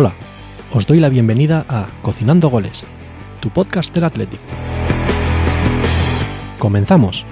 [0.00, 0.14] Hola,
[0.72, 2.84] os doy la bienvenida a Cocinando Goles,
[3.40, 4.38] tu podcast del Athletic.
[6.56, 7.26] Comenzamos.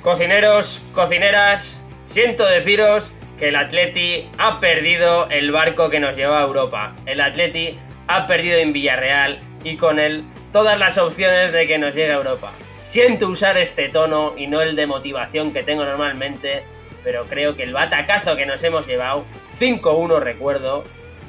[0.00, 6.44] Cocineros, cocineras, siento deciros que el Atleti ha perdido el barco que nos lleva a
[6.44, 6.96] Europa.
[7.04, 10.24] El Atleti ha perdido en Villarreal y con él
[10.54, 12.50] todas las opciones de que nos llegue a Europa.
[12.82, 16.64] Siento usar este tono y no el de motivación que tengo normalmente,
[17.04, 19.24] pero creo que el batacazo que nos hemos llevado,
[19.58, 20.84] 5-1 recuerdo,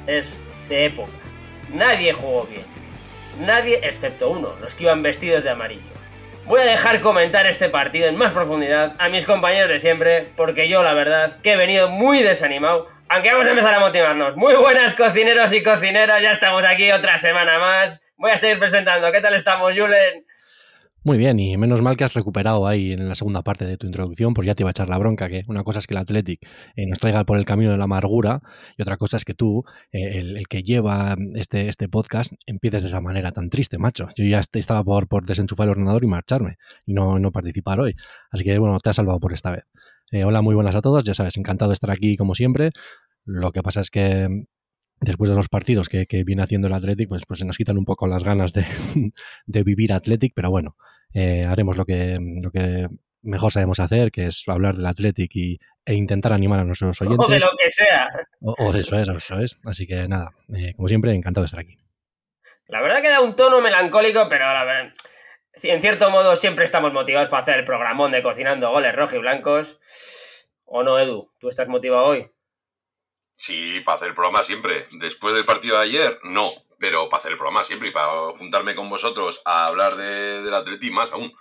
[0.06, 1.12] es de época.
[1.72, 2.64] Nadie jugó bien.
[3.40, 5.80] Nadie excepto uno, los que iban vestidos de amarillo.
[6.44, 10.68] Voy a dejar comentar este partido en más profundidad a mis compañeros de siempre, porque
[10.68, 14.36] yo la verdad que he venido muy desanimado, aunque vamos a empezar a motivarnos.
[14.36, 18.02] Muy buenas cocineros y cocineras, ya estamos aquí otra semana más.
[18.16, 19.10] Voy a seguir presentando.
[19.12, 20.26] ¿Qué tal estamos, Julen?
[21.04, 23.86] Muy bien, y menos mal que has recuperado ahí en la segunda parte de tu
[23.86, 25.98] introducción, porque ya te iba a echar la bronca, que una cosa es que el
[25.98, 28.40] Athletic eh, nos traiga por el camino de la amargura,
[28.78, 32.88] y otra cosa es que tú, eh, el, que lleva este, este podcast, empieces de
[32.88, 34.06] esa manera tan triste, macho.
[34.14, 37.96] Yo ya estaba por, por desenchufar el ordenador y marcharme, y no, no participar hoy.
[38.30, 39.64] Así que, bueno, te has salvado por esta vez.
[40.12, 42.70] Eh, hola, muy buenas a todos, ya sabes, encantado de estar aquí como siempre.
[43.24, 44.44] Lo que pasa es que
[45.02, 47.84] después de los partidos que, viene haciendo el Athletic, pues, pues se nos quitan un
[47.84, 48.52] poco las ganas
[49.46, 50.76] de, vivir Athletic, pero bueno,
[51.12, 52.88] eh, haremos lo que, lo que
[53.22, 57.26] mejor sabemos hacer, que es hablar del Athletic y, e intentar animar a nuestros oyentes.
[57.26, 58.08] O de lo que sea.
[58.40, 59.58] O, de eso es, eso es.
[59.64, 61.78] Así que nada, eh, como siempre, encantado de estar aquí.
[62.66, 64.92] La verdad que da un tono melancólico, pero la verdad,
[65.62, 69.18] en cierto modo siempre estamos motivados para hacer el programón de cocinando goles rojos y
[69.18, 69.80] blancos.
[70.64, 71.30] ¿O no, Edu?
[71.38, 72.30] ¿Tú estás motivado hoy?
[73.42, 74.86] Sí, para hacer el programa siempre.
[74.92, 76.46] Después del partido de ayer, no.
[76.78, 78.06] Pero para hacer el programa siempre y para
[78.38, 81.32] juntarme con vosotros a hablar de, del Atleti más aún.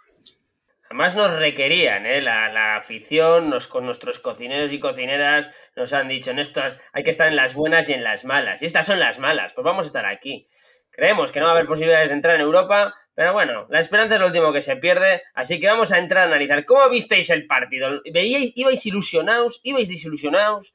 [0.85, 2.19] Además nos requerían, ¿eh?
[2.19, 7.11] la, afición, nos, con nuestros cocineros y cocineras nos han dicho, en estas hay que
[7.11, 8.63] estar en las buenas y en las malas.
[8.63, 10.47] Y estas son las malas, pues vamos a estar aquí.
[10.90, 14.16] Creemos que no va a haber posibilidades de entrar en Europa, pero bueno, la esperanza
[14.16, 16.66] es lo último que se pierde, así que vamos a entrar a analizar.
[16.66, 18.01] ¿Cómo visteis el partido?
[18.11, 19.59] ¿Veíais, ibais ilusionados?
[19.61, 20.73] ¿Ibais desilusionados?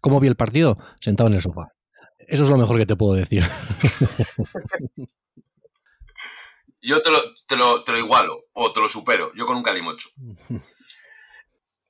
[0.00, 0.78] ¿Cómo vi el partido?
[1.00, 1.72] Sentado en el sofá.
[2.18, 3.42] Eso es lo mejor que te puedo decir.
[6.80, 9.32] Yo te lo, te, lo, te lo, igualo o te lo supero.
[9.34, 10.10] Yo con un calimocho.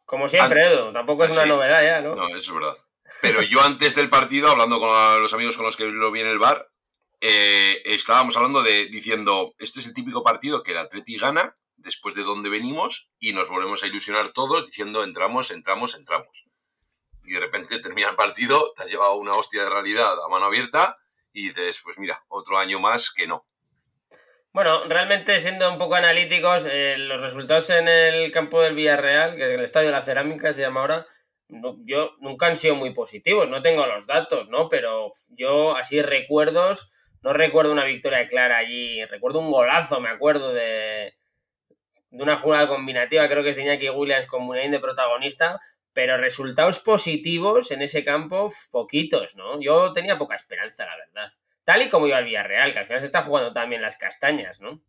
[0.04, 0.92] Como siempre, Edu.
[0.92, 2.14] Tampoco es una novedad ya, ¿no?
[2.14, 2.74] No, eso es verdad.
[3.20, 6.28] Pero yo antes del partido, hablando con los amigos con los que lo vi en
[6.28, 6.70] el bar,
[7.20, 12.14] eh, estábamos hablando de diciendo, este es el típico partido que el Atleti gana después
[12.14, 16.48] de donde venimos y nos volvemos a ilusionar todos diciendo entramos, entramos, entramos
[17.28, 20.46] y de repente termina el partido, te has llevado una hostia de realidad a mano
[20.46, 20.96] abierta
[21.32, 23.46] y dices, pues mira, otro año más que no.
[24.52, 29.54] Bueno, realmente siendo un poco analíticos, eh, los resultados en el campo del Villarreal, que
[29.54, 31.06] el Estadio de la Cerámica se llama ahora,
[31.84, 34.70] yo nunca han sido muy positivos, no tengo los datos, ¿no?
[34.70, 36.90] Pero yo así recuerdos,
[37.22, 41.14] no recuerdo una victoria clara allí, recuerdo un golazo, me acuerdo de,
[42.10, 45.60] de una jugada combinativa, creo que es de Iñaki Williams con Munain de protagonista,
[45.98, 49.60] pero resultados positivos en ese campo, poquitos, ¿no?
[49.60, 51.32] Yo tenía poca esperanza, la verdad.
[51.64, 54.60] Tal y como iba el Villarreal, que al final se está jugando también las castañas,
[54.60, 54.80] ¿no?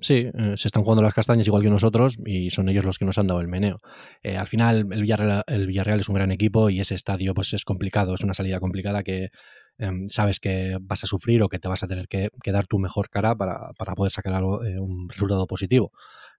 [0.00, 3.04] Sí, eh, se están jugando las castañas igual que nosotros y son ellos los que
[3.04, 3.76] nos han dado el meneo.
[4.22, 7.52] Eh, al final, el Villarreal, el Villarreal, es un gran equipo y ese estadio pues
[7.52, 9.28] es complicado, es una salida complicada que
[9.76, 12.78] em, sabes que vas a sufrir o que te vas a tener que, dar tu
[12.78, 15.92] mejor cara para, poder sacar algo, eh, un resultado positivo.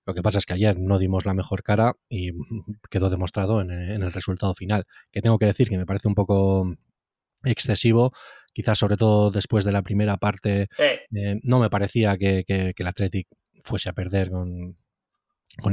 [0.05, 2.31] Lo que pasa es que ayer no dimos la mejor cara y
[2.89, 4.85] quedó demostrado en, el resultado final.
[5.11, 6.75] Que tengo que decir que me parece un poco
[7.43, 8.11] excesivo,
[8.53, 13.27] quizás sobre todo después de la primera parte, eh, no me parecía que, el Athletic
[13.63, 14.77] fuese a perder con,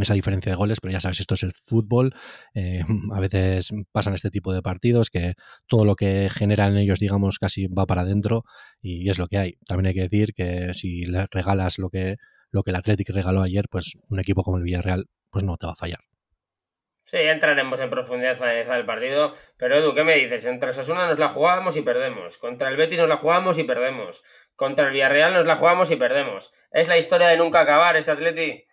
[0.01, 2.15] esa diferencia de goles, pero ya sabes, esto es el fútbol,
[2.55, 2.83] eh,
[3.13, 5.35] a veces pasan este tipo de partidos que
[5.67, 8.45] todo lo que generan ellos, digamos, casi va para adentro
[8.81, 9.59] y es lo que hay.
[9.67, 12.17] También hay que decir que si les regalas lo que
[12.51, 15.67] lo que el Athletic regaló ayer, pues un equipo como el Villarreal, pues no te
[15.67, 16.01] va a fallar.
[17.07, 19.33] Sí, entraremos en profundidad a analizar el partido.
[19.57, 20.45] Pero Edu, ¿qué me dices?
[20.45, 22.37] Entre Sasuna nos la jugamos y perdemos.
[22.37, 24.25] Contra el Betis nos la jugamos y perdemos.
[24.57, 26.53] Contra el Villarreal nos la jugamos y perdemos.
[26.73, 28.65] ¿Es la historia de nunca acabar este Atleti?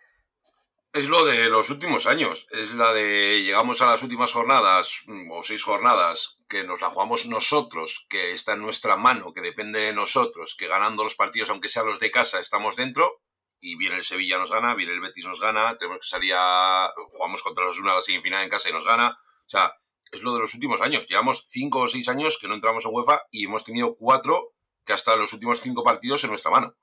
[0.93, 2.47] Es lo de los últimos años.
[2.51, 7.27] Es la de llegamos a las últimas jornadas, o seis jornadas, que nos la jugamos
[7.27, 11.69] nosotros, que está en nuestra mano, que depende de nosotros, que ganando los partidos, aunque
[11.69, 13.22] sean los de casa, estamos dentro
[13.63, 16.91] y viene el Sevilla nos gana, viene el Betis nos gana, tenemos que salir a...
[17.11, 19.17] jugamos contra los una a la semifinal en casa y nos gana.
[19.17, 19.73] O sea,
[20.11, 21.07] es lo de los últimos años.
[21.07, 24.53] Llevamos cinco o seis años que no entramos en UEFA y hemos tenido cuatro
[24.85, 26.75] que hasta los últimos cinco partidos en nuestra mano.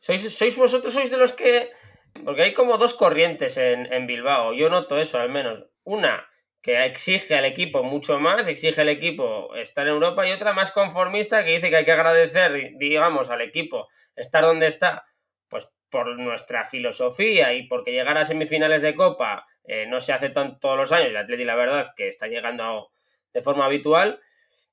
[0.00, 1.70] ¿Sois, sois vosotros, sois de los que...
[2.24, 5.64] Porque hay como dos corrientes en, en Bilbao, yo noto eso al menos.
[5.84, 6.28] Una,
[6.60, 10.72] que exige al equipo mucho más, exige al equipo estar en Europa, y otra más
[10.72, 13.86] conformista que dice que hay que agradecer, digamos, al equipo
[14.16, 15.04] estar donde está,
[15.50, 20.30] pues por nuestra filosofía y porque llegar a semifinales de Copa eh, no se hace
[20.30, 22.88] todos los años, el Atleti la verdad que está llegando
[23.34, 24.20] de forma habitual.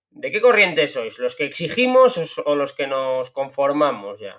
[0.10, 1.20] ¿De qué corriente sois?
[1.20, 4.38] ¿Los que exigimos o los que nos conformamos ya?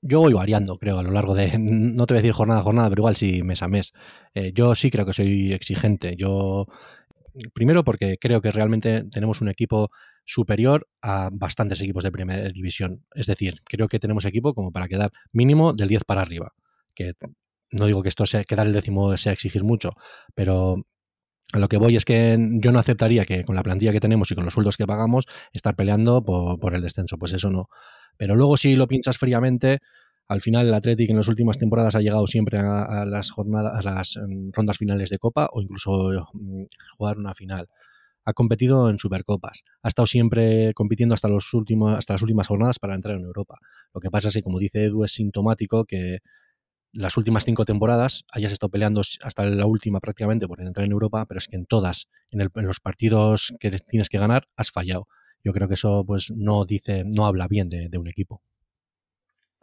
[0.00, 2.62] Yo, voy variando, creo, a lo largo de, no te voy a decir jornada a
[2.62, 3.92] jornada, pero igual sí mes a mes.
[4.34, 6.16] Eh, yo sí creo que soy exigente.
[6.16, 6.66] Yo,
[7.52, 9.90] primero porque creo que realmente tenemos un equipo
[10.24, 13.04] superior a bastantes equipos de primera división.
[13.14, 16.52] Es decir, creo que tenemos equipo como para quedar mínimo del 10 para arriba.
[16.94, 17.14] Que
[17.70, 19.92] no digo que esto sea quedar el décimo sea exigir mucho,
[20.34, 20.86] pero
[21.52, 24.30] a lo que voy es que yo no aceptaría que con la plantilla que tenemos
[24.30, 27.18] y con los sueldos que pagamos estar peleando por, el descenso.
[27.18, 27.68] Pues eso no.
[28.16, 29.80] Pero luego si lo piensas fríamente,
[30.26, 33.90] al final el Athletic en las últimas temporadas ha llegado siempre a, las jornadas, a
[33.90, 36.64] las em, rondas finales de Copa o incluso mm,
[36.96, 37.68] jugar una final.
[38.24, 39.64] Ha competido en Supercopas.
[39.82, 43.58] Ha estado siempre compitiendo hasta, los últimos, hasta las últimas jornadas para entrar en Europa.
[43.92, 46.18] Lo que pasa es que, como dice Edu, es sintomático que
[46.92, 51.26] las últimas cinco temporadas hayas estado peleando hasta la última prácticamente por entrar en Europa,
[51.26, 55.08] pero es que en todas, en, en los partidos que tienes que ganar, has fallado
[55.44, 58.42] yo creo que eso pues no dice, no habla bien de, un equipo.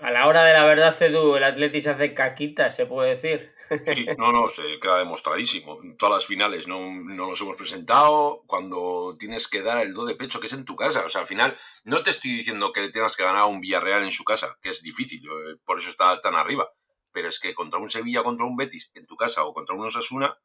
[0.01, 3.53] A la hora de la verdad, Edu, el Atleti se hace caquita, se puede decir.
[3.85, 5.81] Sí, no, no, se queda demostradísimo.
[5.81, 10.05] En todas las finales no, no nos hemos presentado cuando tienes que dar el do
[10.05, 11.05] de pecho, que es en tu casa.
[11.05, 14.03] O sea, al final, no te estoy diciendo que tengas que ganar a un Villarreal
[14.03, 16.67] en su casa, que es difícil, eh, por eso está tan arriba.
[17.13, 19.85] Pero es que contra un Sevilla, contra un Betis en tu casa o contra un
[19.85, 20.37] Osasuna,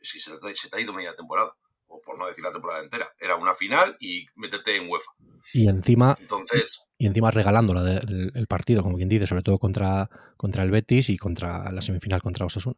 [0.00, 1.56] es que se te ha ido media temporada
[1.86, 3.14] o por no decir la temporada entera.
[3.18, 5.10] Era una final y métete en UEFA.
[5.52, 10.64] Y encima, Entonces, y encima regalando el, partido, como quien dice, sobre todo contra, contra
[10.64, 12.76] el Betis y contra la semifinal contra Osasuna.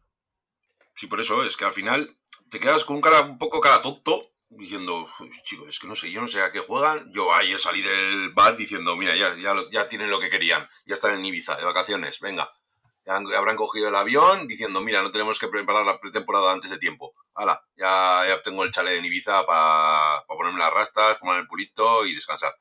[0.94, 2.16] Sí, por eso es que al final
[2.50, 5.08] te quedas con un cara un poco cara tonto diciendo,
[5.44, 7.10] chicos, es que no sé, yo no sé a qué juegan.
[7.12, 10.94] Yo ayer salí del bar diciendo, mira, ya, ya, ya tienen lo que querían, ya
[10.94, 12.52] están en Ibiza, de vacaciones, venga.
[13.06, 17.14] Habrán cogido el avión diciendo, mira, no tenemos que preparar la pretemporada antes de tiempo
[17.34, 22.06] hala, ya, ya tengo el chalet en Ibiza para ponerme las rastas, fumar el purito
[22.06, 22.54] y descansar.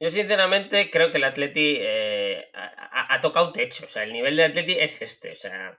[0.00, 4.44] Yo sinceramente creo que el Atleti eh, ha, tocado techo, o sea, el nivel de
[4.44, 5.76] Atleti es este, o sea,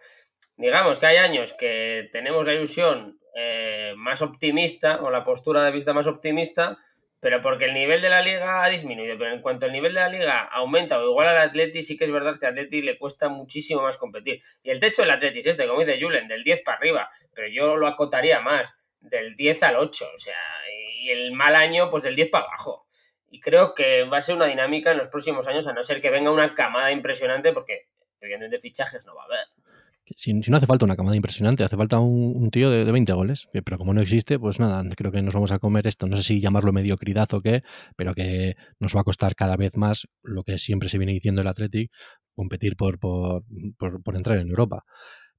[0.57, 5.71] digamos que hay años que tenemos la ilusión eh, más optimista o la postura de
[5.71, 6.77] vista más optimista
[7.19, 9.17] pero porque el nivel de la liga ha disminuido.
[9.17, 12.05] Pero en cuanto el nivel de la liga aumenta o igual al Atleti, sí que
[12.05, 14.41] es verdad que al Atleti le cuesta muchísimo más competir.
[14.63, 17.47] Y el techo del Atleti es este, como dice Julen, del 10 para arriba, pero
[17.49, 20.37] yo lo acotaría más, del 10 al 8, o sea,
[20.97, 22.85] y el mal año, pues del 10 para abajo.
[23.31, 26.01] Y creo que va a ser una dinámica en los próximos años, a no ser
[26.01, 27.87] que venga una camada impresionante, porque
[28.19, 29.47] evidentemente fichajes no va a haber.
[30.15, 33.47] Si, no hace falta una camada impresionante, hace falta un, tío de, 20 goles.
[33.51, 36.07] Pero como no existe, pues nada, creo que nos vamos a comer esto.
[36.07, 37.61] No sé si llamarlo mediocridad o qué,
[37.95, 41.41] pero que nos va a costar cada vez más lo que siempre se viene diciendo
[41.41, 41.91] el Athletic,
[42.33, 43.43] competir por, por,
[43.77, 44.83] por, entrar en Europa.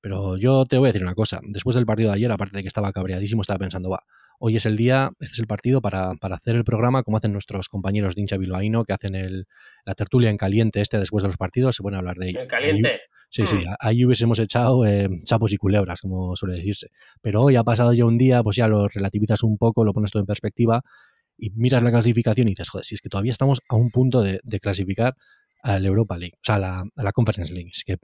[0.01, 1.41] Pero yo te voy a decir una cosa.
[1.43, 4.05] Después del partido de ayer, aparte de que estaba cabreadísimo, estaba pensando, va,
[4.43, 7.69] hoy es el día, este es el partido para, hacer el programa como hacen nuestros
[7.69, 9.47] compañeros de hincha bilbaíno, que hacen el,
[9.85, 12.41] la tertulia en caliente este después de los partidos, se pueden hablar de ello.
[12.41, 13.00] En caliente.
[13.29, 13.75] Sí, sí, mm.
[13.79, 16.88] ahí hubiésemos echado eh, chapos y culebras, como suele decirse.
[17.21, 20.11] Pero hoy ha pasado ya un día, pues ya lo relativizas un poco, lo pones
[20.11, 20.83] todo en perspectiva
[21.37, 24.23] y miras la clasificación y dices, joder, si es que todavía estamos a un punto
[24.23, 25.17] de, clasificar
[25.62, 27.71] al Europa League, o sea, a la, a la Conference League.
[27.73, 27.99] Es que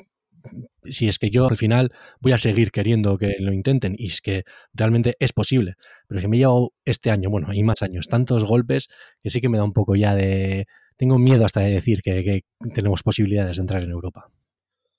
[0.84, 4.20] si es que yo al final voy a seguir queriendo que lo intenten y es
[4.20, 5.74] que realmente es posible.
[6.08, 8.88] Pero si me he llevado este año, bueno, y más años, tantos golpes
[9.22, 10.66] que sí que me da un poco ya de...
[10.96, 12.42] Tengo miedo hasta de decir que,
[12.74, 14.30] tenemos posibilidades de entrar en Europa.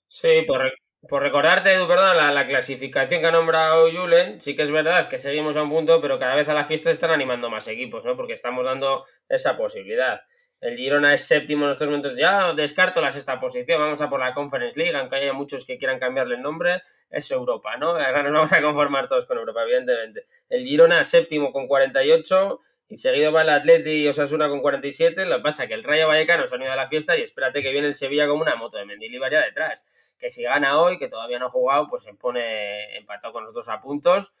[0.06, 4.70] Sí, por, recordarte, Edu, perdón, la, la, clasificación que ha nombrado Julen, sí que es
[4.70, 7.66] verdad que seguimos a un punto, pero cada vez a la fiesta están animando más
[7.66, 8.16] equipos, ¿no?
[8.16, 10.20] Porque estamos dando esa posibilidad.
[10.60, 12.16] El Girona es séptimo en estos momentos.
[12.16, 13.80] Ya descarto la sexta posición.
[13.80, 16.82] Vamos a por la Conference League, aunque haya muchos que quieran cambiarle el nombre.
[17.10, 17.90] Es Europa, ¿no?
[17.90, 20.26] Ahora nos vamos a conformar todos con Europa, evidentemente.
[20.48, 25.26] El Girona séptimo con 48 y seguido va el Atleti y Osasuna con 47.
[25.26, 27.22] Lo que pasa es que el Rayo Vallecano se ha unido a la fiesta y
[27.22, 29.84] espérate que viene el Sevilla como una moto de Mendilibar ya detrás.
[30.18, 33.68] Que si gana hoy, que todavía no ha jugado, pues se pone empatado con nosotros
[33.68, 34.32] a puntos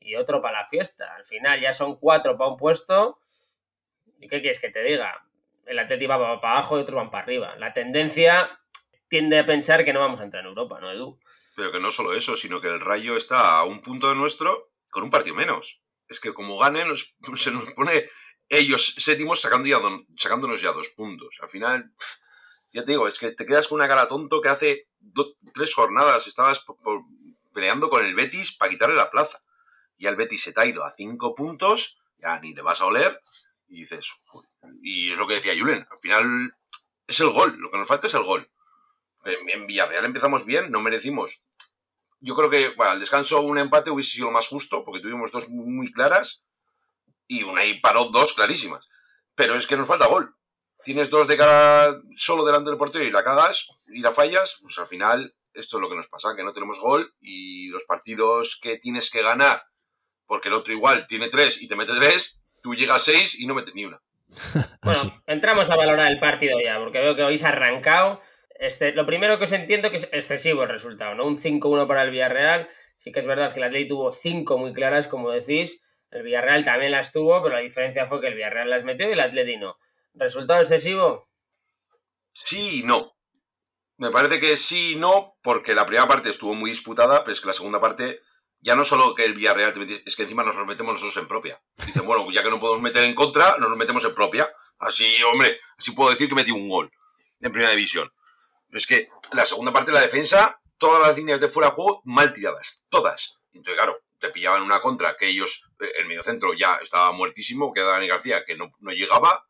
[0.00, 1.14] y otro para la fiesta.
[1.14, 3.20] Al final ya son cuatro para un puesto.
[4.18, 5.27] ¿Y qué quieres que te diga?
[5.68, 7.56] El Atleti va para abajo y otros van para arriba.
[7.56, 8.60] La tendencia
[9.08, 11.18] tiende a pensar que no vamos a entrar en Europa, ¿no, Edu?
[11.56, 14.70] Pero que no solo eso, sino que el Rayo está a un punto de nuestro
[14.90, 15.82] con un partido menos.
[16.08, 16.84] Es que como gane,
[17.36, 18.04] se nos pone
[18.48, 19.78] ellos séptimos sacando ya
[20.16, 21.38] sacándonos ya dos puntos.
[21.42, 21.92] Al final,
[22.72, 24.88] ya te digo, es que te quedas con una cara tonto que hace
[25.52, 26.64] tres jornadas estabas
[27.52, 29.42] peleando con el Betis para quitarle la plaza.
[30.00, 32.86] y al Betis se te ha ido a cinco puntos, ya ni le vas a
[32.86, 33.20] oler,
[33.68, 34.12] y dices,
[34.82, 36.56] y es lo que decía Julen, al final
[37.06, 38.50] es el gol, lo que nos falta es el gol.
[39.24, 41.44] En, Villarreal empezamos bien, no merecimos.
[42.20, 45.92] Yo creo que al descanso un empate hubiese sido más justo, porque tuvimos dos muy
[45.92, 46.44] claras
[47.26, 48.88] y una y paró dos clarísimas.
[49.34, 50.34] Pero es que nos falta gol.
[50.82, 54.78] Tienes dos de cara solo delante del portero y la cagas y la fallas, pues
[54.78, 58.58] al final esto es lo que nos pasa, que no tenemos gol y los partidos
[58.60, 59.64] que tienes que ganar,
[60.26, 63.46] porque el otro igual tiene tres y te mete tres, tú llegas a seis y
[63.46, 64.00] no metes ni una.
[64.82, 68.20] bueno, entramos a valorar el partido ya, porque veo que habéis arrancado.
[68.58, 71.24] Este, lo primero que os entiendo que es excesivo el resultado, ¿no?
[71.26, 72.68] Un 5-1 para el Villarreal.
[72.96, 75.80] Sí que es verdad que el Atleti tuvo cinco muy claras, como decís.
[76.10, 79.12] El Villarreal también las tuvo, pero la diferencia fue que el Villarreal las metió y
[79.12, 79.76] el Atleti no.
[80.14, 81.28] ¿Resultado excesivo?
[82.30, 83.14] Sí y no.
[83.98, 87.40] Me parece que sí y no, porque la primera parte estuvo muy disputada, pero es
[87.40, 88.20] que la segunda parte,
[88.60, 91.28] ya no solo que el Villarreal te es que encima nos los metemos nosotros en
[91.28, 91.62] propia.
[91.86, 94.50] Dicen, bueno, ya que no podemos meter en contra, nos metemos en propia.
[94.78, 96.90] Así, hombre, así puedo decir que metí un gol
[97.40, 98.12] en primera división.
[98.70, 102.02] Es que la segunda parte de la defensa, todas las líneas de fuera de juego
[102.04, 103.38] mal tiradas, todas.
[103.52, 107.80] Entonces, claro, te pillaban una contra que ellos, eh, el mediocentro ya estaba muertísimo, que
[107.80, 109.46] Dani García que no, no llegaba,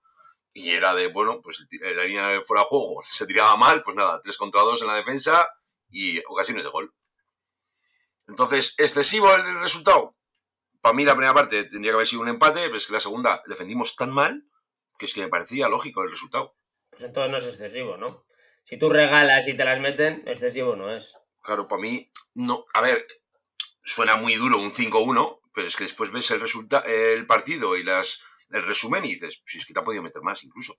[0.52, 3.96] y era de, bueno, pues la línea de fuera de juego se tiraba mal, pues
[3.96, 5.48] nada, 3 contra 2 en la defensa
[5.90, 6.92] y ocasiones de gol.
[8.28, 10.16] Entonces, excesivo el resultado.
[10.80, 13.00] Para mí la primera parte tendría que haber sido un empate, pero es que la
[13.00, 14.44] segunda defendimos tan mal
[14.98, 16.56] que es que me parecía lógico el resultado.
[16.90, 18.26] Pues entonces no es excesivo, ¿no?
[18.64, 21.14] Si tú regalas y te las meten, excesivo no es.
[21.42, 22.66] Claro, para mí, no.
[22.74, 23.06] A ver,
[23.82, 27.82] suena muy duro un 5-1, pero es que después ves el, resultado el partido y
[27.82, 30.76] las el resumen y dices, si es que te ha podido meter más incluso.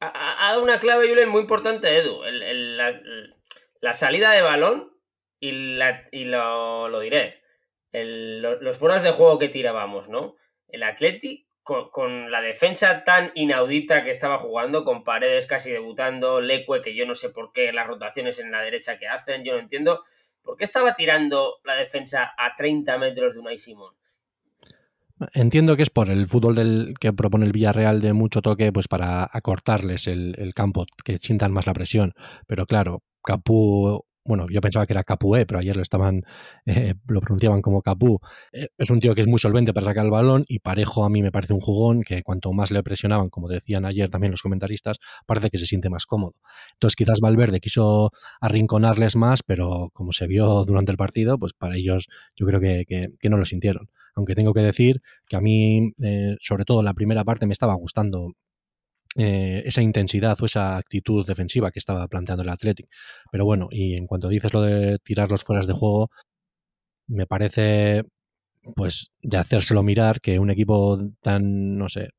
[0.00, 2.22] Ha, dado una clave, Julen, muy importante, Edu.
[2.24, 4.91] la, salida de balón
[5.42, 7.42] y, lo, diré.
[7.92, 10.36] los fueras de juego que tirábamos, ¿no?
[10.68, 16.80] El Atleti, con, la defensa tan inaudita que estaba jugando, con paredes casi debutando, Leque,
[16.82, 19.58] que yo no sé por qué las rotaciones en la derecha que hacen, yo no
[19.58, 20.02] entiendo.
[20.42, 23.94] ¿Por qué estaba tirando la defensa a 30 metros de Unai Simón?
[25.34, 28.88] Entiendo que es por el fútbol del que propone el Villarreal de mucho toque, pues
[28.88, 32.14] para acortarles el, campo, que sientan más la presión.
[32.48, 36.22] Pero claro, Capú, bueno, yo pensaba que era Capué, pero ayer lo estaban,
[36.66, 38.20] eh, lo pronunciaban como Capú.
[38.52, 41.10] Eh, es un tío que es muy solvente para sacar el balón y Parejo a
[41.10, 44.42] mí me parece un jugón que cuanto más le presionaban, como decían ayer también los
[44.42, 46.34] comentaristas, parece que se siente más cómodo.
[46.74, 48.10] Entonces quizás Valverde quiso
[48.40, 52.84] arrinconarles más, pero como se vio durante el partido, pues para ellos yo creo que,
[53.18, 56.94] que no lo sintieron aunque tengo que decir que a mí, eh, sobre todo la
[56.94, 58.32] primera parte, me estaba gustando
[59.16, 62.86] eh, esa intensidad o esa actitud defensiva que estaba planteando el Athletic.
[63.30, 66.10] Pero bueno, y en cuanto dices lo de tirar los fueras de juego,
[67.06, 68.04] me parece
[68.74, 72.10] pues de hacérselo mirar que un equipo tan, no sé,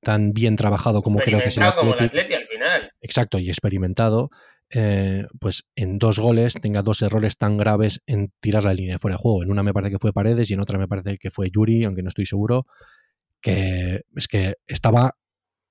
[0.00, 2.90] tan bien trabajado como creo que es el Athletic, al final.
[3.00, 4.30] Exacto, y experimentado,
[4.70, 9.16] eh, pues en dos goles tenga dos errores tan graves en tirar la línea fuera
[9.16, 9.42] de juego.
[9.42, 11.84] En una me parece que fue Paredes y en otra me parece que fue Yuri,
[11.84, 12.66] aunque no estoy seguro,
[13.40, 15.14] que es que estaba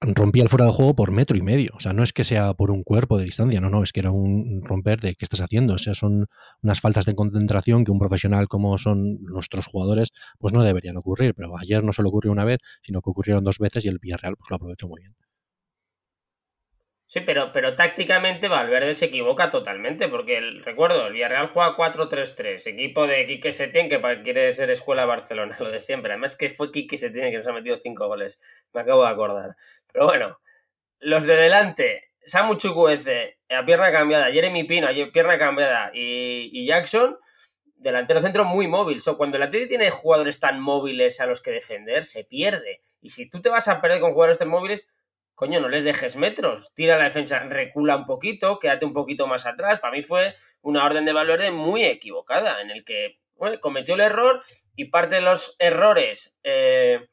[0.02, 1.72] rompía el fuera de juego por metro y medio.
[1.76, 4.00] O sea, no es que sea por un cuerpo de distancia, no, no, es que
[4.00, 5.74] era un romper de qué estás haciendo.
[5.76, 6.28] O sea, son
[6.62, 11.34] unas faltas de concentración que un profesional como son nuestros jugadores, pues no deberían ocurrir.
[11.36, 14.36] Pero ayer no solo ocurrió una vez, sino que ocurrieron dos veces y el Villarreal
[14.38, 15.16] pues lo aprovechó muy bien.
[17.10, 22.68] Sí, pero, pero tácticamente Valverde se equivoca totalmente, porque el, recuerdo, el Villarreal juega 4-3-3,
[22.68, 26.12] equipo de Quique Setién, que quiere ser escuela Barcelona, lo de siempre.
[26.12, 28.40] Además que fue Quique Setién que nos ha metido 5 goles,
[28.74, 29.56] me acabo de acordar.
[29.92, 30.40] Pero bueno,
[31.00, 37.18] los de delante, Samu Chukwueze, a pierna cambiada, Jeremy Pino, a pierna cambiada, y, Jackson,
[37.76, 39.02] delantero centro muy móvil.
[39.02, 42.82] So, cuando el Atlético tiene jugadores tan móviles a los que defender, se pierde.
[43.02, 44.90] Y si tú te vas a perder con jugadores tan móviles
[45.38, 49.46] coño, no les dejes metros, tira la defensa, recula un poquito, quédate un poquito más
[49.46, 49.80] atrás.
[49.80, 53.20] Para mí fue una orden de Valverde muy equivocada, en el que
[53.62, 54.42] cometió el error
[54.76, 57.08] y parte de los errores eh,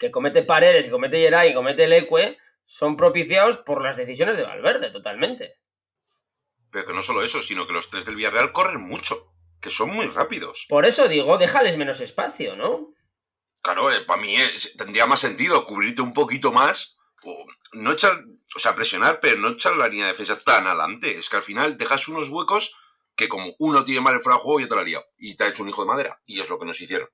[0.00, 4.44] que comete Paredes, que comete Geray y comete Leque son propiciados por las decisiones de
[4.44, 5.58] Valverde, totalmente.
[6.70, 9.90] Pero que no solo eso, sino que los tres del Villarreal corren mucho, que son
[9.90, 10.66] muy rápidos.
[10.68, 12.94] Por eso digo, déjales menos espacio, ¿no?
[13.60, 16.96] Claro, eh, para mí eh, tendría más sentido cubrirte un poquito más
[17.72, 18.24] no echar,
[18.56, 21.18] o sea, presionar, pero no echar la línea de defensa tan adelante.
[21.18, 22.74] Es que al final dejas unos huecos
[23.14, 25.04] que como uno tiene mal el fuera de juego, ya te lo haría.
[25.18, 26.20] Y te ha hecho un hijo de madera.
[26.24, 27.08] Y es lo que nos hicieron.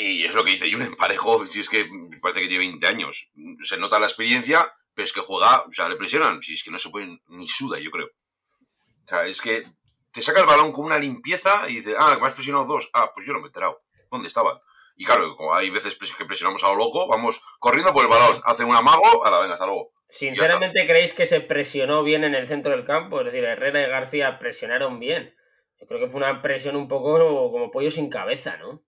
[0.00, 1.88] Y es lo que dice Julen Parejo, si es que
[2.22, 3.30] parece que tiene 20 años.
[3.62, 6.40] Se nota la experiencia, pero es que juega, o sea, le presionan.
[6.40, 8.06] Si es que no se puede ni suda, yo creo.
[8.06, 9.64] O sea, es que
[10.12, 12.88] te saca el balón con una limpieza y dice, ah, me has presionado dos.
[12.92, 13.82] Ah, pues yo no me he enterado.
[14.08, 14.60] ¿Dónde estaban?
[14.94, 18.68] Y claro, hay veces que presionamos a lo loco, vamos corriendo por el balón, hacen
[18.68, 19.92] un amago, a la venga, hasta luego.
[20.08, 23.18] Sinceramente, ¿creéis que se presionó bien en el centro del campo?
[23.18, 25.34] Es decir, Herrera y García presionaron bien.
[25.80, 27.18] Yo creo que fue una presión un poco
[27.50, 28.84] como pollo sin cabeza, ¿no?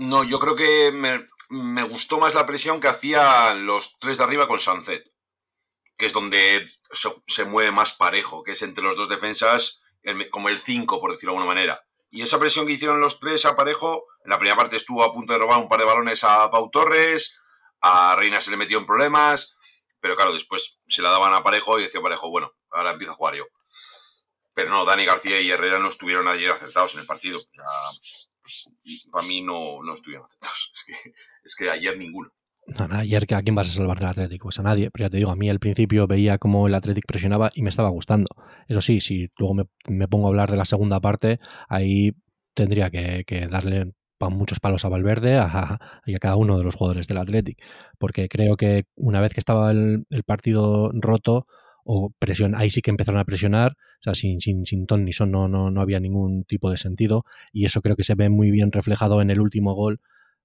[0.00, 4.48] No, yo creo que me, gustó más la presión que hacían los tres de arriba
[4.48, 5.04] con Sanzet,
[5.98, 6.66] que es donde
[7.26, 9.82] se, mueve más parejo, que es entre los dos defensas,
[10.30, 11.84] como el 5, por decirlo de alguna manera.
[12.08, 15.12] Y esa presión que hicieron los tres a parejo, en la primera parte estuvo a
[15.12, 17.38] punto de robar un par de balones a Pau Torres,
[17.82, 19.58] a Reina se le metió en problemas,
[20.00, 23.16] pero claro, después se la daban a parejo y decía parejo, bueno, ahora empiezo a
[23.16, 23.44] jugar yo.
[24.54, 27.38] Pero no, Dani García y Herrera no estuvieron ayer acertados en el partido.
[29.10, 30.72] Para mí no, no estuvieron acertados.
[31.44, 32.30] Es que, ayer ninguno.
[32.66, 34.44] No, ayer ¿a quién vas a salvar del Atlético?
[34.44, 34.90] Pues a nadie.
[34.90, 37.70] Pero ya te digo, a mí al principio veía cómo el Atlético presionaba y me
[37.70, 38.28] estaba gustando.
[38.68, 39.54] Eso sí, si luego
[39.88, 42.12] me, pongo a hablar de la segunda parte, ahí
[42.54, 47.08] tendría que, darle muchos palos a Valverde a, y a cada uno de los jugadores
[47.08, 47.62] del Atlético.
[47.98, 51.46] Porque creo que una vez que estaba el partido roto,
[51.84, 55.12] o presión, ahí sí que empezaron a presionar, o sea, sin, sin, sin ton ni
[55.12, 58.28] son no, no, no había ningún tipo de sentido y eso creo que se ve
[58.28, 60.00] muy bien reflejado en el último gol,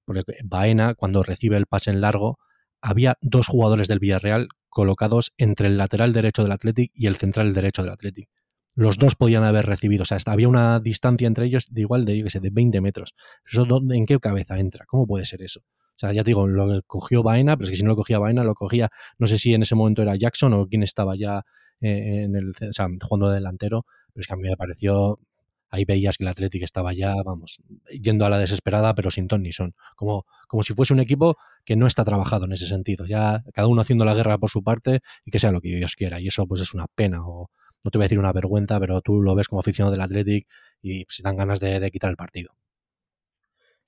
[0.05, 2.39] porque Baena cuando recibe el pase en largo,
[2.81, 7.53] había dos jugadores del Villarreal colocados entre el lateral derecho del Athletic y el central
[7.53, 8.29] derecho del Athletic.
[8.75, 12.17] Los dos podían haber recibido, o sea, había una distancia entre ellos de igual de,
[12.17, 13.15] yo que sé, de 20 metros.
[13.45, 14.85] ¿Eso ¿En qué cabeza entra?
[14.85, 15.61] ¿Cómo puede ser eso?
[15.95, 18.19] O sea, ya te digo, lo cogió Baena, pero es que si no lo cogía
[18.19, 21.43] Baena, lo cogía, no sé si en ese momento era Jackson o quién estaba ya
[21.79, 25.19] eh, en el, o sea, jugando de delantero, pero es que a mí me pareció,
[25.69, 27.59] ahí veías que el Atlético estaba ya, vamos,
[27.89, 31.37] yendo a la desesperada, pero sin ton ni son, como, como si fuese un equipo
[31.63, 34.63] que no está trabajado en ese sentido, ya cada uno haciendo la guerra por su
[34.63, 37.49] parte y que sea lo que Dios quiera, y eso pues es una pena, o
[37.83, 40.49] no te voy a decir una vergüenza, pero tú lo ves como aficionado del Atlético
[40.81, 42.51] y se dan ganas de quitar el partido.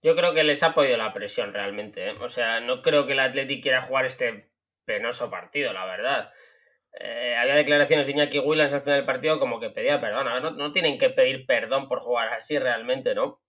[0.07, 2.07] Yo creo que les ha podido la presión realmente.
[2.07, 2.15] ¿eh?
[2.21, 4.49] O sea, no creo que el Athletic quiera jugar este
[4.85, 6.31] penoso partido, la verdad.
[6.97, 10.25] Eh, había declaraciones de Iñaki Williams al final del partido como que pedía perdón.
[10.41, 13.41] no, no, tienen que pedir perdón por jugar así realmente, ¿no?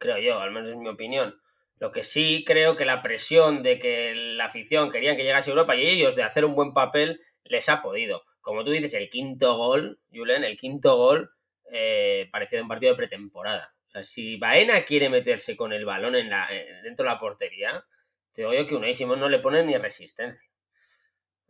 [0.00, 1.40] Creo yo, al menos es mi opinión.
[1.78, 5.52] Lo que sí creo que la presión de que la afición querían que llegase a
[5.52, 8.24] Europa y ellos de hacer un buen papel les ha podido.
[8.40, 11.30] Como tú dices, el quinto gol, Julen, el quinto gol
[11.70, 13.72] eh, parecía un partido de pretemporada.
[13.92, 17.84] Sea, si Baena quiere meterse con el balón en la, eh, dentro de la portería,
[18.32, 20.48] te digo yo que Unai Simón no le pone ni resistencia.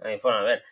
[0.01, 0.65] Ahí fueron a ver.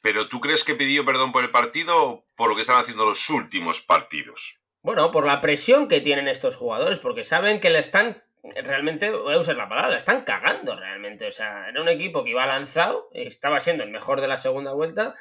[0.00, 3.04] ¿Pero tú crees que pidió perdón por el partido o por lo que están haciendo
[3.04, 4.60] los últimos partidos?
[4.80, 9.34] Bueno, por la presión que tienen estos jugadores, porque saben que le están realmente, voy
[9.34, 11.26] a usar la palabra, la están cagando realmente.
[11.26, 14.72] O sea, era un equipo que iba lanzado, estaba siendo el mejor de la segunda
[14.72, 15.14] vuelta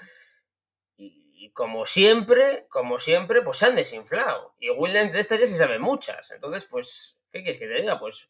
[1.58, 4.54] como siempre, como siempre, pues se han desinflado.
[4.60, 6.30] Y Williams de estas ya se sabe muchas.
[6.30, 8.00] Entonces, pues, ¿qué quieres que te diga?
[8.00, 8.30] Pues,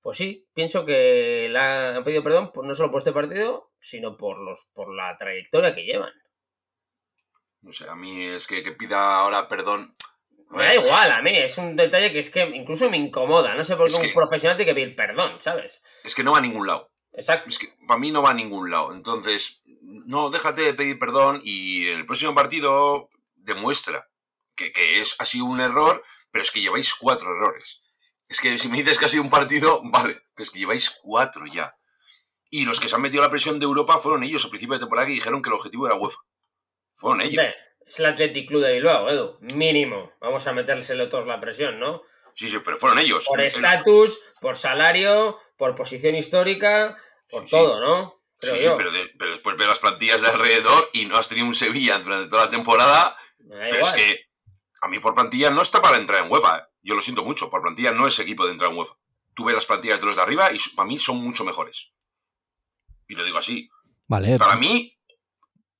[0.00, 4.36] pues sí, pienso que la, han pedido perdón no solo por este partido, sino por,
[4.38, 6.12] los, por la trayectoria que llevan.
[7.60, 9.94] No sé, a mí es que, que pida ahora perdón.
[10.48, 13.54] Me da igual, a mí es un detalle que es que incluso me incomoda.
[13.54, 15.82] No sé por qué un profesional tiene que pedir perdón, ¿sabes?
[16.02, 16.90] Es que no va a ningún lado.
[17.12, 17.48] Exacto.
[17.48, 18.92] Es que para mí no va a ningún lado.
[18.92, 19.59] Entonces,
[19.90, 24.08] no, déjate de pedir perdón y en el próximo partido demuestra
[24.54, 27.82] que, es, ha sido un error, pero es que lleváis cuatro errores.
[28.28, 30.90] Es que si me dices que ha sido un partido, vale, que es que lleváis
[31.02, 31.76] cuatro ya.
[32.50, 34.80] Y los que se han metido la presión de Europa fueron ellos al principio de
[34.80, 36.18] temporada que dijeron que el objetivo era UEFA.
[36.94, 37.44] Fueron ellos.
[37.86, 39.38] Es el Athletic Club de Bilbao, Edu.
[39.54, 40.12] Mínimo.
[40.20, 42.02] Vamos a metérselo todos la presión, ¿no?
[42.34, 43.24] Sí, sí, pero fueron ellos.
[43.26, 46.96] Por estatus, por salario, por posición histórica,
[47.30, 48.19] por todo, ¿no?
[48.40, 48.90] Sí, Pero,
[49.30, 52.50] después ve las plantillas de alrededor y no has tenido un Sevilla durante toda la
[52.50, 53.16] temporada.
[53.48, 54.30] Pero es que
[54.82, 56.58] a mí por plantilla no está para entrar en UEFA.
[56.58, 56.62] ¿eh?
[56.82, 58.94] Yo lo siento mucho, por plantilla no es equipo de entrar en UEFA.
[59.34, 61.92] Tú ves las plantillas de los de arriba y para mí son mucho mejores.
[63.08, 63.68] Y lo digo así.
[64.06, 64.38] Vale.
[64.38, 64.96] Para mí...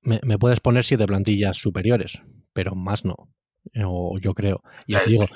[0.03, 2.23] Me, puedes poner siete plantillas superiores,
[2.55, 3.15] pero más no.
[3.85, 4.63] O yo creo.
[4.87, 5.27] Y digo,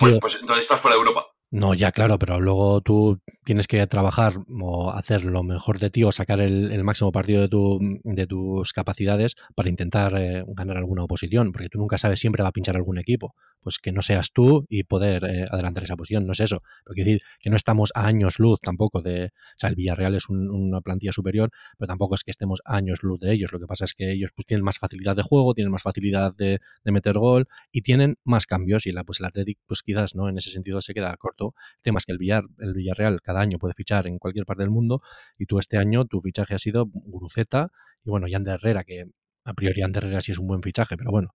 [0.00, 1.26] pues, pues entonces estás fuera de Europa.
[1.50, 6.02] No, ya claro, pero luego tú tienes que trabajar o hacer lo mejor de ti
[6.02, 11.04] o sacar el, máximo partido de, tu, de tus capacidades para intentar eh, ganar alguna
[11.04, 13.34] oposición, porque tú nunca sabes, siempre va a pinchar algún equipo.
[13.60, 16.62] Pues que no seas tú y poder eh, adelantar esa posición, no es eso.
[16.84, 19.26] Pero quiero decir que no estamos a años luz tampoco de.
[19.26, 23.02] O sea, el Villarreal es una plantilla superior, pero tampoco es que estemos a años
[23.02, 23.52] luz de ellos.
[23.52, 26.34] Lo que pasa es que ellos pues, tienen más facilidad de juego, tienen más facilidad
[26.36, 28.86] de, meter gol y tienen más cambios.
[28.86, 30.28] Y la, pues el Athletic, pues quizás, ¿no?
[30.28, 31.54] En ese sentido se queda corto.
[31.76, 34.62] El tema es que el, Villar, el Villarreal cada año puede fichar en cualquier parte
[34.62, 35.02] del mundo
[35.38, 37.70] y tú este año tu fichaje ha sido Guruceta
[38.04, 39.04] y bueno, Jan de Herrera, que
[39.44, 41.34] a priori Jan de Herrera sí es un buen fichaje, pero bueno,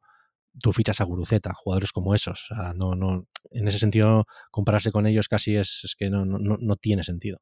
[0.62, 2.50] tú fichas a Guruceta, jugadores como esos.
[2.76, 7.04] no, no, en ese sentido, compararse con ellos casi es, que no, no, no tiene
[7.04, 7.40] sentido.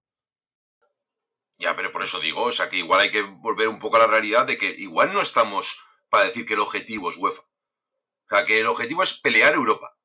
[1.59, 3.99] Ya, pero por eso digo, o sea, que igual hay que volver un poco a
[3.99, 7.41] la realidad de que igual no estamos para decir que el objetivo es UEFA.
[7.41, 9.97] O sea, que el objetivo es pelear Europa.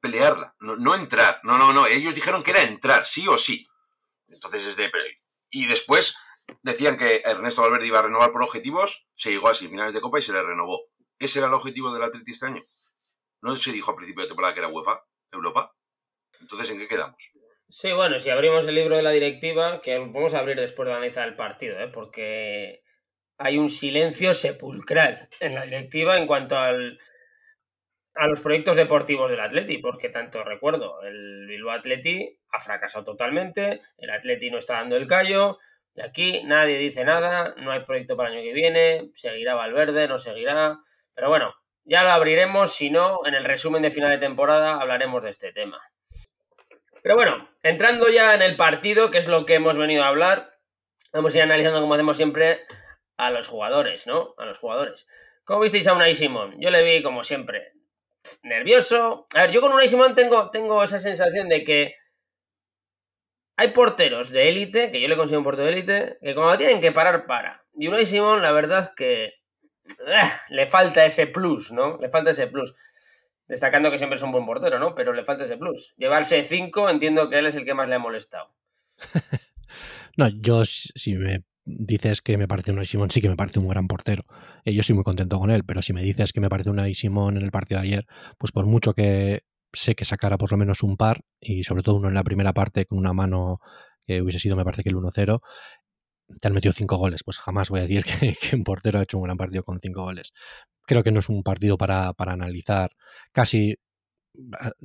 [0.00, 1.40] Pelearla, no, entrar.
[1.42, 1.86] No, no, no.
[1.86, 3.66] Ellos dijeron que era entrar, sí o sí.
[4.34, 4.90] Entonces es de...
[5.50, 6.16] Y después
[6.62, 10.18] decían que Ernesto Valverde iba a renovar por objetivos, se llegó a finales de Copa
[10.18, 10.88] y se le renovó.
[11.18, 12.64] ¿Ese era el objetivo del Atleti este año?
[13.40, 15.74] ¿No se dijo al principio de temporada que era UEFA, Europa?
[16.40, 17.32] Entonces, ¿en qué quedamos?
[17.68, 20.92] Sí, bueno, si abrimos el libro de la directiva, que vamos a abrir después de
[20.94, 21.88] analizar el partido, ¿eh?
[21.88, 22.82] porque
[23.38, 26.98] hay un silencio sepulcral en la directiva en cuanto al,
[28.14, 33.80] a los proyectos deportivos del Atleti, porque tanto recuerdo, el Bilbao Atleti ha fracasado totalmente,
[33.98, 35.58] el Atleti no está dando el callo,
[35.94, 40.06] y aquí nadie dice nada, no hay proyecto para el año que viene, seguirá Valverde,
[40.08, 40.78] no seguirá,
[41.14, 45.22] pero bueno, ya lo abriremos, si no, en el resumen de final de temporada hablaremos
[45.22, 45.80] de este tema.
[47.02, 50.58] Pero bueno, entrando ya en el partido, que es lo que hemos venido a hablar,
[51.12, 52.60] vamos a ir analizando, como hacemos siempre,
[53.18, 54.34] a los jugadores, ¿no?
[54.38, 55.06] A los jugadores.
[55.44, 56.56] ¿Cómo visteis a Unai Simón?
[56.58, 57.74] Yo le vi, como siempre,
[58.42, 59.26] nervioso.
[59.34, 61.94] A ver, yo con Unai Simón tengo, tengo esa sensación de que
[63.56, 66.80] hay porteros de élite, que yo le considero un portero de élite, que cuando tienen
[66.80, 67.64] que parar, para.
[67.74, 71.98] Y Unai Simón, la verdad que eh, le falta ese plus, ¿no?
[71.98, 72.74] Le falta ese plus.
[73.46, 74.94] Destacando que siempre es un buen portero, ¿no?
[74.94, 75.94] Pero le falta ese plus.
[75.96, 78.54] Llevarse cinco, entiendo que él es el que más le ha molestado.
[80.16, 83.68] no, yo si me dices que me parece un Simón, sí que me parece un
[83.68, 84.24] gran portero.
[84.64, 86.94] Eh, yo estoy muy contento con él, pero si me dices que me parece un
[86.94, 88.06] Simón en el partido de ayer,
[88.38, 91.96] pues por mucho que sé que sacara por lo menos un par, y sobre todo
[91.96, 93.58] uno en la primera parte con una mano
[94.06, 95.40] que hubiese sido, me parece que el 1-0,
[96.40, 97.22] te han metido cinco goles.
[97.24, 98.04] Pues jamás voy a decir
[98.40, 100.32] que, un portero ha hecho un gran partido con cinco goles.
[100.86, 102.90] Creo que no es un partido para, analizar
[103.32, 103.76] casi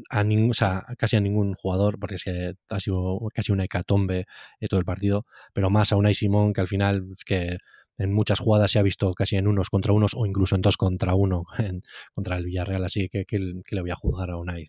[0.09, 0.51] a, ningún,
[0.97, 4.25] casi a ningún jugador, porque es que ha sido casi una hecatombe
[4.59, 7.57] de todo el partido, pero más a Unai Simón, que al final que
[7.97, 10.77] en muchas jugadas se ha visto casi en unos contra unos o incluso en dos
[10.77, 11.43] contra uno
[12.13, 14.67] contra el Villarreal, así que, que, le voy a juzgar a Unai.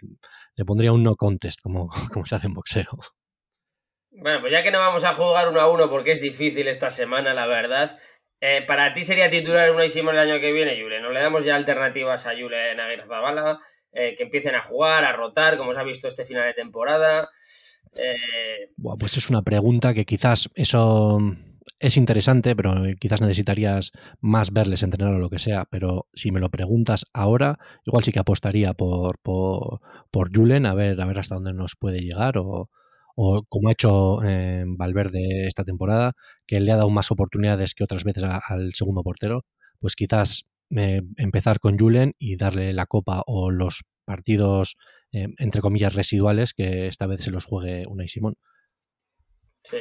[0.56, 2.90] Le pondría un no contest, como, como se hace en boxeo.
[4.12, 6.90] Bueno, pues ya que no vamos a jugar uno a uno porque es difícil esta
[6.90, 7.98] semana, la verdad.
[8.42, 11.00] Eh, para ti sería titular uno Simón el año que viene, Yule.
[11.00, 13.04] ¿No le damos ya alternativas a Yule Aguirre
[13.92, 17.28] eh, que empiecen a jugar, a rotar, como se ha visto este final de temporada?
[17.96, 21.18] Eh, pues es una pregunta que quizás eso
[21.78, 25.64] es interesante, pero quizás necesitarías más verles entrenar o lo que sea.
[25.70, 30.74] Pero si me lo preguntas ahora, igual sí que apostaría por, por, por Julen, a
[30.74, 32.70] ver, a ver hasta dónde nos puede llegar o,
[33.16, 36.12] o como ha hecho eh, Valverde esta temporada,
[36.46, 39.44] que le ha dado más oportunidades que otras veces al segundo portero,
[39.80, 40.44] pues quizás
[40.76, 44.76] eh, empezar con Julen y darle la copa o los partidos,
[45.12, 48.36] eh, entre comillas, residuales, que esta vez se los juegue Unai Simón.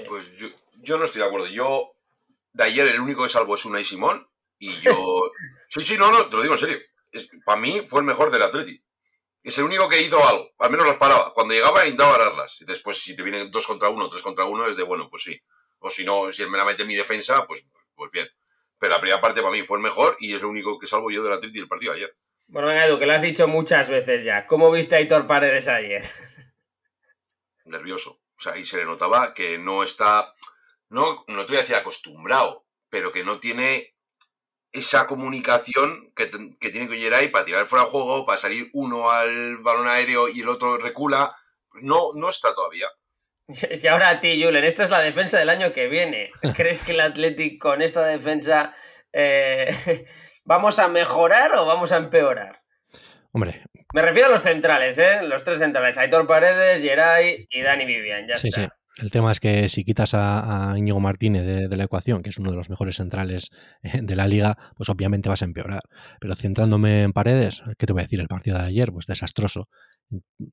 [0.07, 0.37] Pues
[0.83, 1.47] yo, no estoy de acuerdo.
[1.47, 1.93] Yo,
[2.53, 5.31] de ayer, el único que salvo es Unai Simón y yo...
[5.69, 6.77] sí, sí, no, no, te lo digo en serio.
[7.45, 8.83] para mí fue el mejor del Atleti.
[9.41, 11.33] Es el único que hizo algo, al menos las paraba.
[11.33, 12.59] Cuando llegaba intentaba pararlas.
[12.61, 15.23] Y después, si te vienen dos contra uno, tres contra uno, es de bueno, pues
[15.23, 15.41] sí.
[15.79, 18.27] O si no, si él me la mete en mi defensa, pues, pues bien.
[18.79, 21.11] Pero la primera parte para mí fue el mejor y es lo único que salvo
[21.11, 22.15] yo de la del partido ayer.
[22.47, 24.47] Bueno, venga, Edu, que lo has dicho muchas veces ya.
[24.47, 26.03] ¿Cómo viste a Aitor Paredes ayer?
[27.65, 28.21] Nervioso.
[28.37, 30.33] O sea, y se le notaba que no está,
[30.87, 33.95] no, no te voy a decir acostumbrado, pero que no tiene
[34.71, 39.11] esa comunicación que, que tiene que ahí para tirar fuera de juego, para salir uno
[39.11, 41.35] al balón aéreo y el otro recula,
[41.73, 42.87] no, no está todavía.
[43.83, 46.31] Y ahora a ti, Julen, esta es la defensa del año que viene.
[46.55, 48.73] ¿Crees que el Athletic con esta defensa
[49.11, 49.69] eh,
[50.45, 52.61] vamos a mejorar o vamos a empeorar?
[53.31, 53.63] Hombre.
[53.93, 55.23] Me refiero a los centrales, ¿eh?
[55.23, 55.97] Los tres centrales.
[55.97, 58.27] Aitor Paredes, Geray y Dani Vivian.
[58.27, 58.69] Ya sí, está.
[58.97, 62.51] El tema es que si quitas a, Íñigo Martínez de, la ecuación, que es uno
[62.51, 63.49] de los mejores centrales
[63.81, 65.81] eh, de la liga, pues obviamente vas a empeorar.
[66.19, 68.19] Pero centrándome en paredes, ¿qué te voy a decir?
[68.19, 69.69] El partido de ayer, pues desastroso.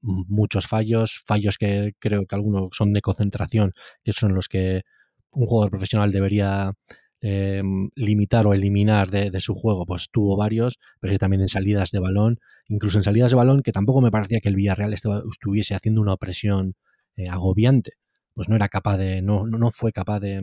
[0.02, 3.72] Muchos fallos, fallos que creo que algunos son de concentración,
[4.04, 4.82] que son los que
[5.30, 6.72] un jugador profesional debería
[7.20, 11.90] em, limitar o eliminar de, su juego, pues tuvo varios, pero que también en salidas
[11.90, 12.38] de balón,
[12.68, 16.16] incluso en salidas de balón, que tampoco me parecía que el Villarreal estuviese haciendo una
[16.16, 16.74] presión
[17.16, 17.92] eh, agobiante
[18.36, 20.42] pues no era capaz de, no, no fue capaz de,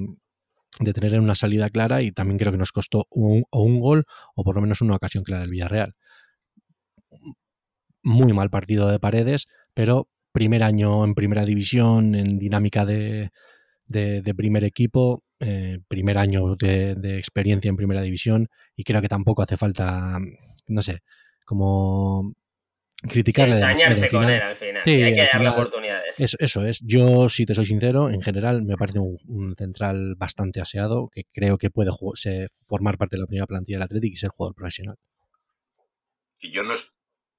[0.80, 4.44] de tener una salida clara y también creo que nos costó o un gol o
[4.44, 5.96] por lo menos una ocasión clara del Villarreal.
[8.04, 13.32] Muy mal partido de paredes, pero primer año en primera división, en dinámica de,
[13.88, 19.08] de, primer equipo, eh, primer año de, de, experiencia en primera división y creo que
[19.08, 20.18] tampoco hace falta,
[20.68, 21.00] no sé,
[21.46, 22.34] como
[23.08, 23.56] criticarle.
[23.56, 24.82] ensañarse con él al final.
[24.84, 26.20] Sí, hay que darle oportunidades.
[26.40, 26.80] Eso, es.
[26.84, 31.58] Yo, si te soy sincero, en general me parece un, central bastante aseado que creo
[31.58, 31.92] que puede
[32.64, 34.96] formar parte de la primera plantilla del Atlético y ser jugador profesional.
[36.42, 36.74] Y yo no,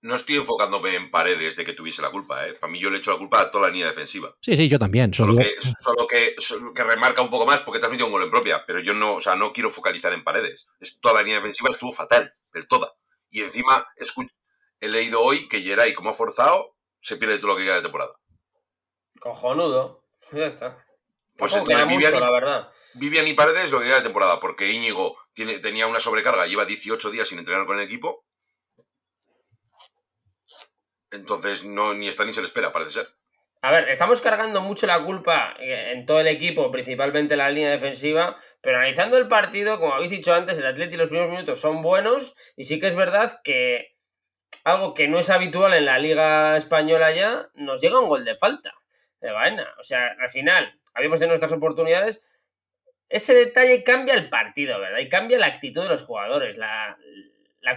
[0.05, 2.47] no estoy enfocándome en paredes de que tuviese la culpa.
[2.47, 2.53] ¿eh?
[2.53, 4.37] Para mí yo le echo la culpa a toda la línea defensiva.
[4.43, 5.15] Sí, sí, yo también.
[5.15, 6.37] Solo, que, solo que,
[6.75, 8.67] que, remarca un poco más porque te has metido un gol en propia.
[8.67, 10.67] Pero yo no, o sea, no quiero focalizar en paredes.
[10.79, 12.93] Es, toda la línea defensiva estuvo fatal, pero toda.
[13.31, 13.89] Y encima,
[14.79, 17.83] he leído hoy que Geray, como ha forzado, se pierde todo lo que queda de
[17.83, 18.13] temporada.
[19.19, 20.05] Cojonudo.
[20.33, 20.85] Ya está.
[21.39, 22.69] Pues entonces Vivian, la verdad.
[22.93, 26.67] Vivian y Paredes lo que queda de temporada, porque Íñigo tiene, tenía una sobrecarga, lleva
[26.67, 28.27] 18 días sin entrenar con el equipo.
[31.15, 33.09] Entonces no, ni está ni se le espera, parece ser.
[33.63, 38.37] A ver, estamos cargando mucho la culpa en todo el equipo, principalmente la línea defensiva,
[38.61, 42.35] pero analizando el partido, como habéis dicho antes, el Atleti los primeros minutos son buenos
[42.59, 43.95] y sí que es verdad que
[44.65, 48.35] algo que no es habitual en la Liga Española ya, nos llega un gol de
[48.35, 48.75] falta
[49.21, 49.67] de vaina.
[49.79, 52.23] O sea, al final, habíamos tenido nuestras oportunidades.
[53.09, 54.99] Ese detalle cambia el partido, ¿verdad?
[54.99, 56.99] Y cambia la actitud de los jugadores, la,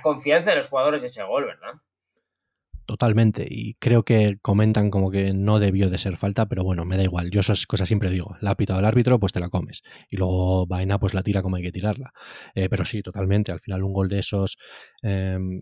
[0.02, 1.74] confianza de los jugadores de ese gol, ¿verdad?
[2.88, 3.46] Totalmente.
[3.50, 7.04] Y creo que comentan como que no debió de ser falta, pero bueno, me da
[7.04, 7.30] igual.
[7.32, 8.38] Yo esas cosas siempre digo.
[8.40, 9.84] La ha pitado el árbitro, pues te la comes.
[10.10, 12.14] Y luego Vaina, pues la tira como hay que tirarla.
[12.56, 13.52] Eh, pero sí, totalmente.
[13.52, 14.58] Al final un gol de esos
[15.02, 15.62] em,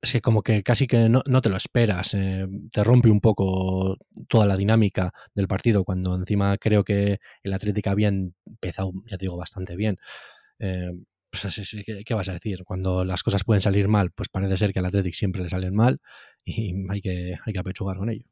[0.00, 3.96] es que como que casi que no, te lo esperas, eh, te rompe un poco
[4.28, 9.24] toda la dinámica del partido cuando encima creo que el Atlético había empezado, ya te
[9.24, 9.98] digo, bastante bien.
[10.60, 10.90] Eh,
[11.42, 12.64] pues ¿qué, vas a decir?
[12.64, 15.74] Cuando las cosas pueden salir mal, pues parece ser que al Atlético siempre le salen
[15.74, 16.00] mal
[16.44, 18.24] y hay que, hay que apechugar con ello.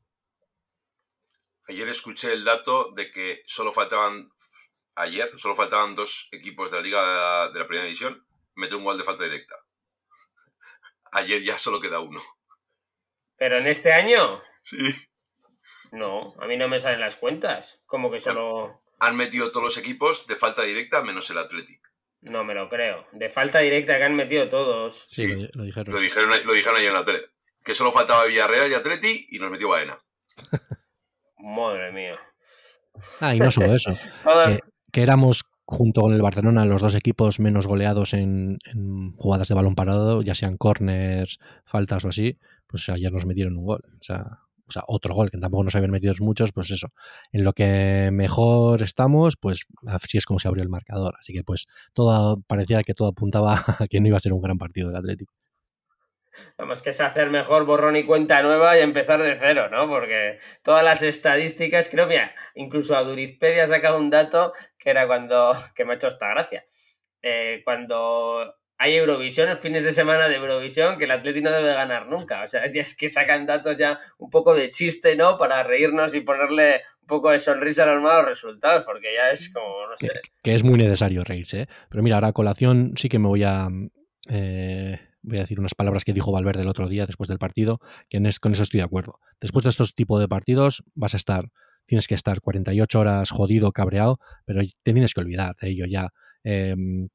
[1.68, 4.30] Ayer escuché el dato de que solo faltaban,
[4.96, 8.98] ayer, solo faltaban dos equipos de la Liga de la Primera División meter un gol
[8.98, 9.56] de falta directa.
[11.12, 12.20] Ayer ya solo queda uno.
[13.36, 14.42] ¿Pero en este año?
[14.62, 14.94] Sí.
[15.90, 17.80] No, a mí no me salen las cuentas.
[17.86, 18.82] Como que solo.
[19.00, 21.93] Han metido todos los equipos de falta directa menos el Athletic.
[22.24, 23.06] No me lo creo.
[23.12, 25.04] De falta directa que han metido todos.
[25.08, 25.92] Sí, lo, dijeron.
[25.94, 27.20] Lo dijeron, lo dijeron ayer en la tele.
[27.62, 29.98] Que solo faltaba Villarreal y Atleti y nos metió Baena.
[31.38, 32.18] Madre mía.
[33.20, 33.92] Ah, y no solo eso.
[34.92, 38.58] que éramos junto con el Barcelona, los dos equipos menos goleados en,
[39.16, 43.64] jugadas de balón parado, ya sean corners, faltas o así, pues ayer nos metieron un
[43.64, 43.82] gol.
[43.98, 46.88] O sea, o sea, otro gol, que tampoco nos habían metido muchos, pues eso.
[47.32, 51.14] En lo que mejor estamos, pues así es como se abrió el marcador.
[51.18, 54.42] Así que pues todo parecía que todo apuntaba a que no iba a ser un
[54.42, 55.34] gran partido del Atlético.
[56.58, 59.88] Vamos, que es hacer mejor borrón y cuenta nueva y empezar de cero, ¿no?
[59.88, 65.06] Porque todas las estadísticas, creo, mira, incluso a Durizpedia ha sacado un dato que era
[65.06, 66.66] cuando, que me ha hecho esta gracia.
[67.22, 72.06] Eh, cuando hay Eurovisión, fines de semana de Eurovisión, que el Atlético no debe ganar
[72.06, 72.42] nunca.
[72.44, 75.38] O sea, es, es que sacan datos ya un poco de chiste, ¿no?
[75.38, 79.50] Para reírnos y ponerle un poco de sonrisa a los malos resultados, porque ya es
[79.54, 80.10] como, no sé.
[80.42, 81.68] Que, es muy necesario reírse, ¿eh?
[81.88, 83.68] Pero mira, ahora a colación sí que me voy a...
[84.28, 87.80] Eh, voy a decir unas palabras que dijo Valverde el otro día después del partido,
[88.10, 89.18] que con eso estoy de acuerdo.
[89.40, 91.46] Después de estos tipos de partidos vas a estar,
[91.86, 96.10] tienes que estar 48 horas jodido, cabreado, pero te tienes que olvidar de ello ya.
[96.42, 97.08] Em,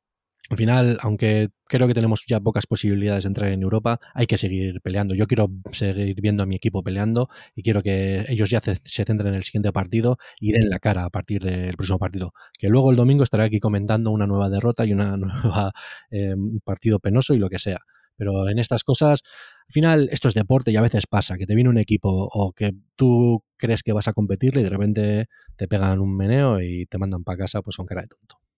[0.49, 4.35] al final, aunque creo que tenemos ya pocas posibilidades de entrar en Europa, hay que
[4.37, 5.13] seguir peleando.
[5.13, 9.27] Yo quiero seguir viendo a mi equipo peleando y quiero que ellos ya se centren
[9.27, 12.33] en el siguiente partido y den la cara a partir del próximo partido.
[12.57, 15.71] Que luego el domingo estaré aquí comentando una nueva derrota y una nueva
[16.09, 17.79] eh, partido penoso y lo que sea.
[18.15, 19.21] Pero en estas cosas,
[19.67, 22.53] al final, esto es deporte y a veces pasa que te viene un equipo o
[22.53, 26.87] que tú crees que vas a competirle y de repente te pegan un meneo y
[26.87, 28.48] te mandan para casa pues con cara de tonto.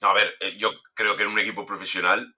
[0.00, 2.36] A ver, eh, yo creo que en un equipo profesional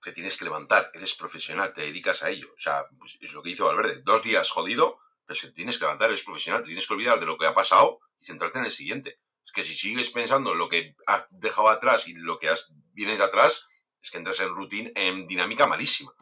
[0.00, 2.48] te tienes que levantar, eres profesional, te dedicas a ello.
[2.56, 4.00] O sea, pues es lo que hizo Valverde.
[4.02, 7.26] Dos días jodido, pero te tienes que levantar, eres profesional, te tienes que olvidar de
[7.26, 9.20] lo que ha pasado y centrarte en el siguiente.
[9.44, 12.74] Es que si sigues pensando en lo que has dejado atrás y lo que has,
[12.92, 13.66] vienes atrás,
[14.00, 16.12] es que entras en routine, en dinámica malísima.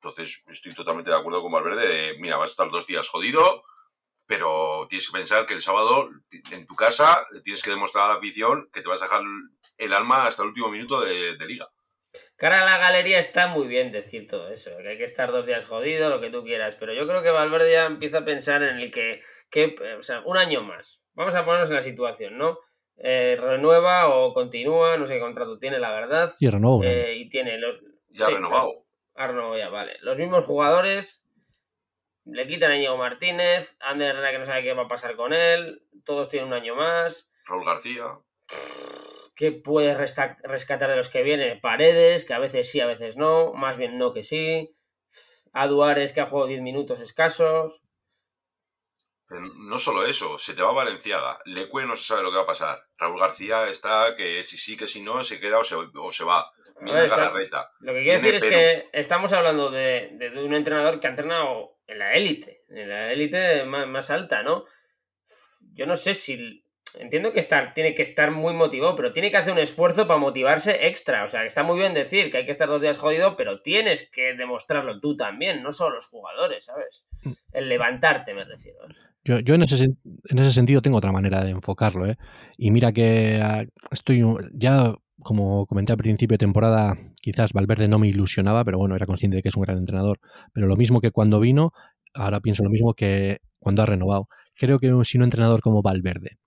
[0.00, 3.64] Entonces, estoy totalmente de acuerdo con Valverde de, mira, vas a estar dos días jodido,
[4.26, 6.10] pero tienes que pensar que el sábado
[6.50, 9.22] en tu casa tienes que demostrar a la afición que te vas a dejar
[9.78, 11.70] el alma hasta el último minuto de, liga.
[12.36, 15.46] Cara a la galería está muy bien decir todo eso, que hay que estar dos
[15.46, 18.62] días jodido, lo que tú quieras, pero yo creo que Valverde ya empieza a pensar
[18.62, 21.02] en el que, que o sea, un año más.
[21.14, 22.58] Vamos a ponernos en la situación, ¿no?
[22.98, 26.34] Eh, renueva o continúa, no sé qué contrato tiene, la verdad.
[26.38, 26.82] Y renovó.
[26.84, 27.78] Eh, y tiene los.
[28.08, 28.86] Ya renovado.
[29.14, 29.96] Ha renovado ya, vale.
[30.00, 31.26] Los mismos jugadores.
[32.24, 33.76] Le quitan a Diego Martínez.
[33.80, 35.82] Ander que no sabe qué va a pasar con él.
[36.04, 37.30] Todos tienen un año más.
[37.44, 38.04] Raúl García.
[39.36, 41.60] ¿Qué puedes rescatar de los que vienen?
[41.60, 44.74] Paredes, que a veces sí, a veces no, más bien no que sí.
[45.52, 47.82] A que ha jugado 10 minutos escasos.
[49.28, 51.38] no solo eso, se te va Valenciaga.
[51.44, 52.86] Lecue no se sabe lo que va a pasar.
[52.96, 56.24] Raúl García está que si sí, que si no, se queda o se, o se
[56.24, 56.50] va.
[56.80, 57.06] Mira
[57.80, 61.78] Lo que quiero decir es que estamos hablando de, de, un entrenador que ha entrenado
[61.86, 64.64] en la élite, en la élite más, más alta, ¿no?
[65.72, 66.65] Yo no sé si
[66.98, 70.18] entiendo que estar, tiene que estar muy motivado, pero tiene que hacer un esfuerzo para
[70.18, 71.24] motivarse extra.
[71.24, 73.60] O sea, que está muy bien decir que hay que estar dos días jodido, pero
[73.60, 77.04] tienes que demostrarlo tú también, no solo los jugadores, ¿sabes?
[77.24, 77.30] Mm.
[77.52, 78.78] El levantarte, me refiero.
[78.84, 78.94] ¿eh?
[79.24, 82.16] Yo, yo en, ese, en ese sentido tengo otra manera de enfocarlo, ¿eh?
[82.56, 87.98] Y mira que ah, estoy ya, como comenté al principio de temporada, quizás Valverde no
[87.98, 90.20] me ilusionaba, pero bueno, era consciente de que es un gran entrenador.
[90.52, 91.72] Pero lo mismo que cuando vino,
[92.14, 94.28] ahora pienso lo mismo que cuando ha renovado.
[94.54, 96.38] Creo que si un entrenador como Valverde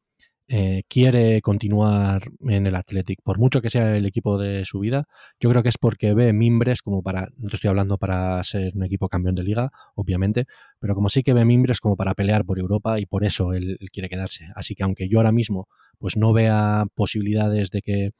[0.51, 5.07] eh, quiere continuar en el Athletic, por mucho que sea el equipo de su vida,
[5.39, 8.75] yo creo que es porque ve mimbres como para, no te estoy hablando para ser
[8.75, 10.45] un equipo campeón de liga, obviamente,
[10.79, 13.77] pero como sí que ve mimbres como para pelear por Europa y por eso él,
[13.93, 14.47] quiere quedarse.
[14.55, 15.67] Así que aunque yo ahora mismo
[15.99, 18.12] pues no vea posibilidades de que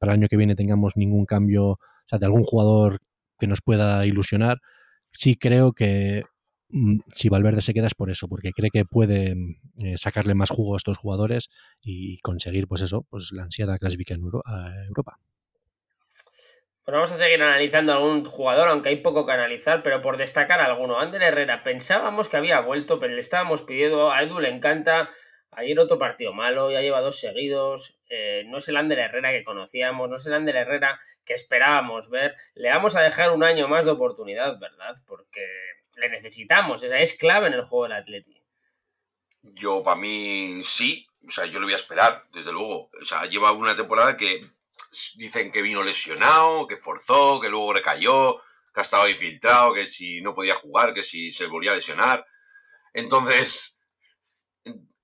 [0.00, 2.98] para el año que viene tengamos ningún cambio, o sea, de algún jugador
[3.38, 4.58] que nos pueda ilusionar,
[5.12, 6.24] sí creo que
[7.12, 10.50] si Valverde se queda es por eso, porque cree que puede mm, eh, sacarle más
[10.50, 11.48] jugo a estos jugadores
[11.82, 15.18] y conseguir, pues eso, pues la ansiada clasificación a Europa.
[16.84, 20.60] Bueno, vamos a seguir analizando algún jugador, aunque hay poco que analizar, pero por destacar
[20.60, 21.00] alguno.
[21.00, 25.10] Ander Herrera, pensábamos que había vuelto, pero le estábamos pidiendo, a Edu le encanta.
[25.50, 27.98] Ayer otro partido malo, ya lleva dos seguidos.
[28.08, 32.08] Eh, no es el Ander Herrera que conocíamos, no es el Ander Herrera que esperábamos
[32.08, 32.36] ver.
[32.54, 34.94] Le vamos a dejar un año más de oportunidad, ¿verdad?
[35.06, 35.44] Porque
[35.96, 38.42] le necesitamos, o es clave en el juego del Atleti.
[39.42, 41.06] Yo, para mí, sí.
[41.26, 42.90] O sea, yo lo voy a esperar, desde luego.
[43.00, 44.50] O sea, lleva una temporada que
[45.16, 48.40] dicen que vino lesionado, que forzó, que luego recayó,
[48.72, 52.26] que ha estado infiltrado, que si no podía jugar, que si se volvía a lesionar.
[52.92, 53.82] Entonces,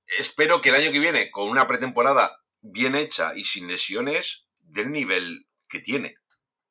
[0.07, 4.91] espero que el año que viene, con una pretemporada bien hecha y sin lesiones, del
[4.93, 6.17] nivel que tiene.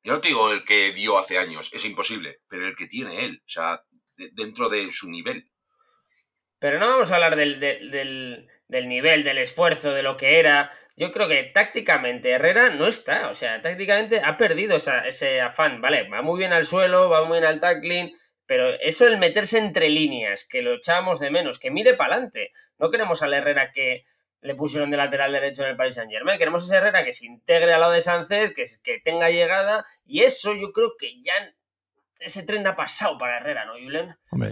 [0.02, 3.24] Yo no te digo el que dio hace años, es imposible, pero el que tiene
[3.24, 3.42] él.
[3.44, 3.84] O sea,
[4.16, 5.48] dentro de su nivel.
[6.58, 10.70] Pero no vamos a hablar del, del, nivel, del esfuerzo, de lo que era.
[10.96, 13.30] Yo creo que tácticamente Herrera no está.
[13.30, 15.80] O sea, tácticamente ha perdido ese afán.
[15.80, 18.14] Vale, va muy bien al suelo, va muy bien al tackling.
[18.46, 22.52] Pero eso el meterse entre líneas, que lo echábamos de menos, que mire para adelante.
[22.78, 24.04] No queremos al Herrera que
[24.40, 26.38] le pusieron de lateral derecho en el Paris Saint Germain.
[26.38, 29.84] Queremos a ese Herrera que se integre al lado de Sánchez, que, que tenga llegada.
[30.04, 31.34] Y eso yo creo que ya
[32.24, 34.14] ese tren ha pasado para Herrera, ¿no, Julen?
[34.30, 34.50] Hombre,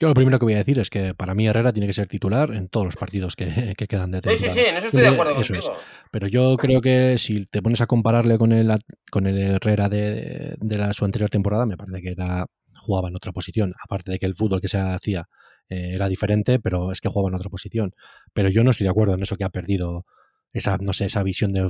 [0.00, 2.06] yo lo primero que voy a decir es que para mí Herrera tiene que ser
[2.06, 4.36] titular en todos los partidos que, quedan de temporada.
[4.36, 5.74] Sí, sí, sí, en eso estoy de acuerdo contigo.
[6.10, 8.72] Pero yo creo que si te pones a compararle con el,
[9.10, 12.46] con el Herrera de, la, su anterior temporada, me parece que era,
[12.78, 13.72] jugaba en otra posición.
[13.84, 15.28] Aparte de que el fútbol que se hacía
[15.68, 17.92] eh, era diferente, pero es que jugaba en otra posición.
[18.32, 20.06] Pero yo no estoy de acuerdo en eso que ha perdido
[20.54, 21.68] esa, no sé, esa visión de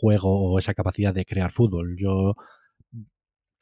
[0.00, 1.94] juego o esa capacidad de crear fútbol.
[1.98, 2.36] Yo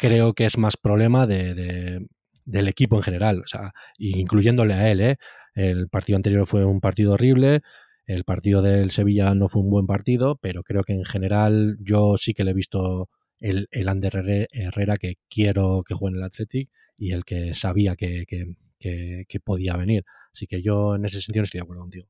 [0.05, 2.07] creo que es más problema de,
[2.45, 5.01] del equipo en general, o sea, incluyéndole a él.
[5.01, 5.17] ¿eh?
[5.55, 7.63] El partido anterior fue un partido horrible,
[8.07, 12.17] el partido del Sevilla no fue un buen partido, pero creo que en general yo
[12.19, 13.09] sí que le he visto
[13.41, 17.97] el, el Ander Herrera que quiero que juegue en el Athletic y el que sabía
[17.97, 20.05] que, que, podía venir.
[20.33, 22.09] Así que yo en ese sentido no estoy de acuerdo contigo.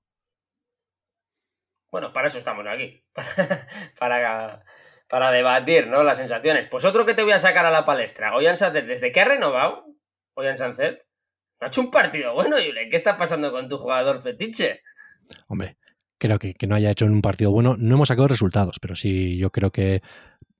[1.92, 3.04] Bueno, para eso estamos aquí.
[4.00, 4.64] para
[5.14, 6.02] para debatir, ¿no?
[6.02, 6.66] Las sensaciones.
[6.66, 8.34] Pues otro que te voy a sacar a la palestra.
[8.34, 9.84] Oyan Sancet, desde que ha renovado,
[10.34, 11.06] Oyan Sancet,
[11.60, 12.88] no ha hecho un partido bueno, Yule.
[12.88, 14.80] ¿Qué está pasando con tu jugador fetiche?
[15.46, 15.76] Hombre,
[16.18, 17.76] creo que, que no haya hecho un partido bueno.
[17.78, 20.02] No hemos sacado resultados, pero sí, yo creo que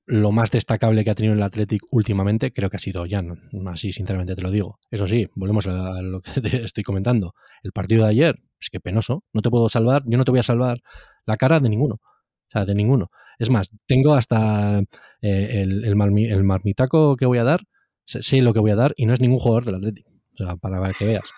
[0.06, 3.90] lo más destacable que ha tenido el Athletic últimamente creo que ha sido Jan, así
[3.90, 4.78] sinceramente te lo digo.
[4.88, 7.34] Eso sí, volvemos a lo que te estoy comentando.
[7.64, 10.38] El partido de ayer, es que penoso, no te puedo salvar, yo no te voy
[10.38, 10.78] a salvar
[11.26, 13.10] la cara de ninguno, o sea, de ninguno.
[13.38, 14.80] Es más, tengo hasta
[15.22, 17.60] eh, el, el, marmitaco que voy a dar,
[18.04, 20.10] sé, lo que voy a dar y no es ningún jugador del Atlético.
[20.34, 21.30] O sea, para que veas.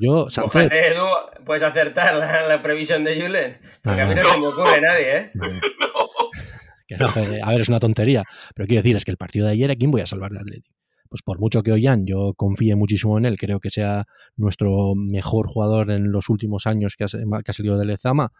[0.00, 1.04] Yo, Sancet, Edu,
[1.44, 3.58] puedes acertar la, previsión de Julen.
[3.82, 5.32] Porque a mí no, se me ocurre nadie, ¿eh?
[6.88, 8.24] eh, a ver, es una tontería.
[8.54, 10.40] Pero quiero decir, es que el partido de ayer, ¿a quién voy a salvar del
[10.40, 10.74] Atlético?
[11.08, 14.06] Pues por mucho que Ollán, yo confíe muchísimo en él, creo que sea
[14.36, 18.32] nuestro mejor jugador en los últimos años que ha, que ha salido del Ezama,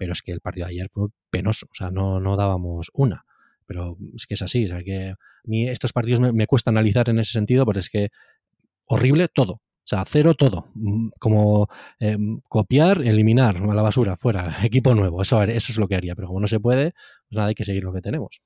[0.00, 3.26] pero es que el partido de ayer fue penoso, o sea, no, no dábamos una.
[3.66, 7.10] Pero es que es así, o sea, que a mí estos partidos me, cuesta analizar
[7.10, 8.08] en ese sentido, porque es que
[8.86, 9.52] horrible todo.
[9.52, 10.70] O sea, cero todo.
[10.74, 11.68] Mm, como
[12.00, 12.16] eh,
[12.48, 15.20] copiar, eliminar a la basura, fuera, equipo nuevo.
[15.20, 16.14] Eso, eso es lo que haría.
[16.14, 16.92] Pero como no se puede,
[17.28, 18.40] pues nada, hay que seguir lo que tenemos.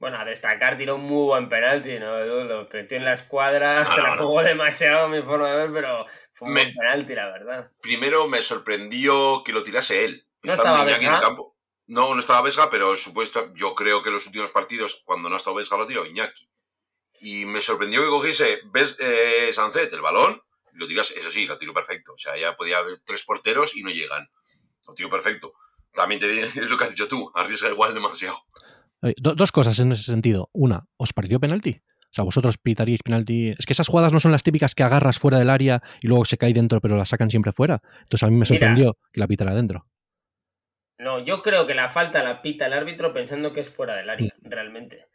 [0.00, 2.18] Bueno, a destacar, tiró un muy buen penalti, ¿no?
[2.24, 6.48] Lo metió en la escuadra, se la jugó demasiado mi forma de ver, pero fue
[6.48, 7.70] un buen penalti, la verdad.
[7.80, 10.26] Primero me sorprendió que lo tirase él.
[10.42, 11.08] ¿No estaba Vesga?
[11.08, 11.56] en el campo.
[11.86, 15.38] No, no estaba Vesga, pero supuesto, yo creo que los últimos partidos, cuando no ha
[15.38, 16.48] estado Vesga, lo tiró Iñaki.
[17.20, 20.40] Y me sorprendió que cogiese ves, eh, Sancet el balón,
[20.72, 22.12] y lo tiras, eso sí, lo tiró perfecto.
[22.14, 24.30] O sea, ya podía haber tres porteros y no llegan.
[24.86, 25.52] Lo tiró perfecto.
[25.92, 28.38] También te es lo que has dicho tú, arriesga igual demasiado.
[29.16, 30.48] dos cosas en ese sentido.
[30.52, 31.82] Una, ¿os pareció penalti?
[32.10, 33.50] O sea, vosotros pitaríais penalti.
[33.56, 36.24] Es que esas jugadas no son las típicas que agarras fuera del área y luego
[36.24, 37.82] se cae dentro, pero la sacan siempre fuera.
[38.02, 39.86] Entonces a mí me sorprendió que la pitara dentro.
[41.00, 44.10] No, yo creo que la falta la pita el árbitro pensando que es fuera del
[44.10, 44.50] área, mm.
[44.50, 45.06] realmente.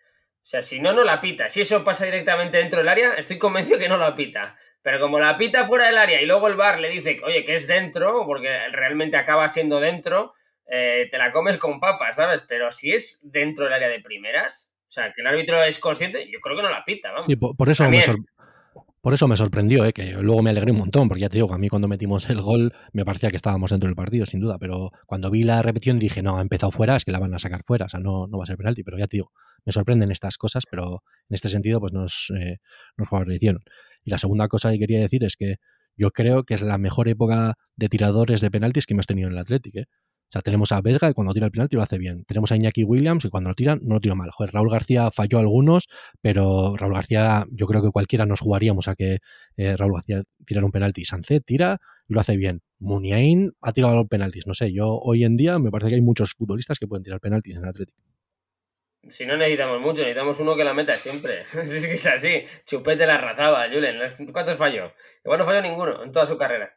[0.45, 1.47] O sea, si no, no la pita.
[1.47, 4.57] Si eso pasa directamente dentro del área, estoy convencido que no la pita.
[4.81, 7.53] Pero como la pita fuera del área y luego el bar le dice, oye, que
[7.53, 10.33] es dentro, porque realmente acaba siendo dentro,
[10.67, 12.43] eh, te la comes con papas, ¿sabes?
[12.47, 16.29] Pero si es dentro del área de primeras, o sea, que el árbitro es consciente,
[16.31, 17.27] yo creo que no la pita, vamos.
[17.55, 18.01] por, eso me,
[19.05, 19.93] por eso me sorprendió, ¿eh?
[19.93, 22.41] que luego me alegré un montón, porque ya te digo a mí cuando metimos el
[22.41, 25.99] gol me parecía que estábamos dentro del partido, sin duda, pero cuando vi la repetición
[25.99, 28.25] dije, no, ha empezado fuera, es que la van a sacar fuera, o sea, no,
[28.25, 29.31] no va a ser penalti, pero ya te digo,
[29.63, 32.57] me sorprenden estas cosas, pero en este sentido pues nos, eh,
[32.97, 33.61] nos favorecieron.
[34.03, 35.57] Y la segunda cosa que quería decir es que
[35.95, 39.33] yo creo que es la mejor época de tiradores de penaltis que hemos tenido en
[39.33, 39.75] el Athletic.
[39.75, 39.85] ¿eh?
[40.27, 42.25] O sea, tenemos a Vesga que cuando tira el penalti lo hace bien.
[42.25, 44.31] Tenemos a Iñaki Williams y cuando lo tiran no lo tira mal.
[44.31, 45.87] Joder, Raúl García falló algunos,
[46.21, 49.19] pero Raúl García, yo creo que cualquiera nos jugaríamos a que
[49.57, 51.05] eh, Raúl García tirara un penalti.
[51.05, 52.61] Sancet tira y lo hace bien.
[52.79, 54.47] Muniain ha tirado los penaltis.
[54.47, 57.19] No sé, yo hoy en día me parece que hay muchos futbolistas que pueden tirar
[57.19, 58.01] penaltis en el Atlético.
[59.07, 61.41] Si no necesitamos mucho, necesitamos uno que la meta siempre.
[61.61, 62.43] es que es así.
[62.65, 63.99] Chupete la razaba, Julen.
[64.31, 64.91] ¿Cuántos falló?
[65.23, 66.75] Igual no falló ninguno en toda su carrera.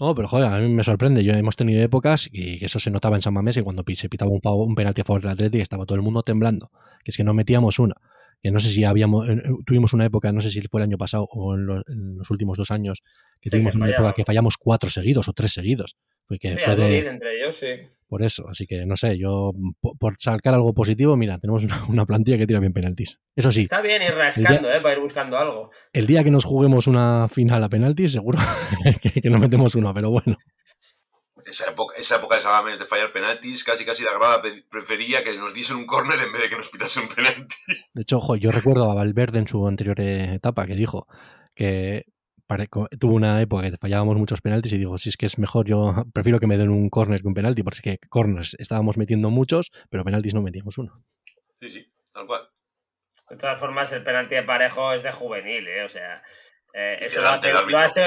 [0.00, 1.24] No, pero joder, a mí me sorprende.
[1.24, 4.30] Yo hemos tenido épocas y eso se notaba en San Mamés y cuando se pitaba
[4.30, 6.70] un, un penalti a favor del Atlético estaba todo el mundo temblando.
[7.04, 7.94] Que es que no metíamos una.
[8.40, 9.26] Que no sé si habíamos,
[9.66, 12.70] tuvimos una época, no sé si fue el año pasado o en los, últimos dos
[12.70, 13.02] años,
[13.40, 15.96] que tuvimos una época que fallamos cuatro seguidos o tres seguidos.
[16.28, 17.68] Fue que fue de, entre ellos, sí.
[18.06, 22.36] Por eso, así que no sé, yo por, sacar algo positivo, mira, tenemos una, plantilla
[22.36, 23.18] que tira bien penaltis.
[23.34, 23.62] Eso sí.
[23.62, 25.70] Está bien ir rascando, eh, para ir buscando algo.
[25.90, 28.38] El día que nos juguemos una final a penaltis, seguro
[29.02, 30.36] que, que nos metemos uno, pero bueno.
[31.46, 35.34] Esa época, esa época de Sagames de fallar penaltis, casi casi la grada prefería que
[35.38, 37.56] nos diesen un córner en vez de que nos pitasen un penalti.
[37.94, 41.06] De hecho, ojo, yo recuerdo a Valverde en su anterior etapa que dijo
[41.54, 42.04] que
[42.98, 45.94] tuvo una época que fallábamos muchos penaltis y digo, si es que es mejor, yo
[46.14, 49.30] prefiero que me den un córner que un penalti, porque es que corners estábamos metiendo
[49.30, 51.04] muchos, pero penaltis no metíamos uno.
[51.60, 52.48] Sí, sí, tal cual.
[53.28, 55.84] De todas formas, el penalti de parejo es de juvenil, ¿eh?
[55.84, 56.22] o sea,
[56.72, 57.52] eh, eso lo hace,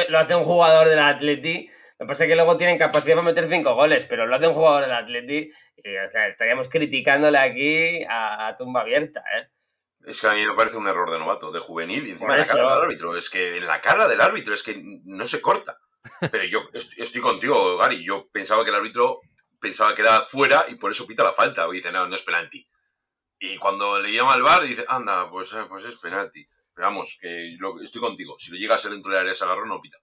[0.10, 1.70] lo, hace, un jugador del Atleti.
[2.00, 4.48] Lo que pasa es que luego tienen capacidad para meter cinco goles, pero lo hace
[4.48, 5.52] un jugador del Atleti
[5.84, 9.50] y o sea, estaríamos criticándole aquí a, a tumba abierta, ¿eh?
[10.06, 12.40] Es que a mí me parece un error de novato, de juvenil, y encima de
[12.40, 13.16] la cara del árbitro.
[13.16, 15.80] Es que en la cara del árbitro es que no se corta.
[16.32, 18.04] Pero yo estoy contigo, Gary.
[18.04, 19.22] Yo pensaba que el árbitro
[19.60, 21.68] pensaba que era fuera y por eso pita la falta.
[21.68, 22.68] O dice, no, no es penalti.
[23.40, 26.48] Y cuando le llama al bar, dice, anda, pues, eh, pues es penalti.
[26.74, 28.36] Pero vamos, que estoy contigo.
[28.40, 29.98] Si lo llega a ser dentro del área ese agarrón, no pita.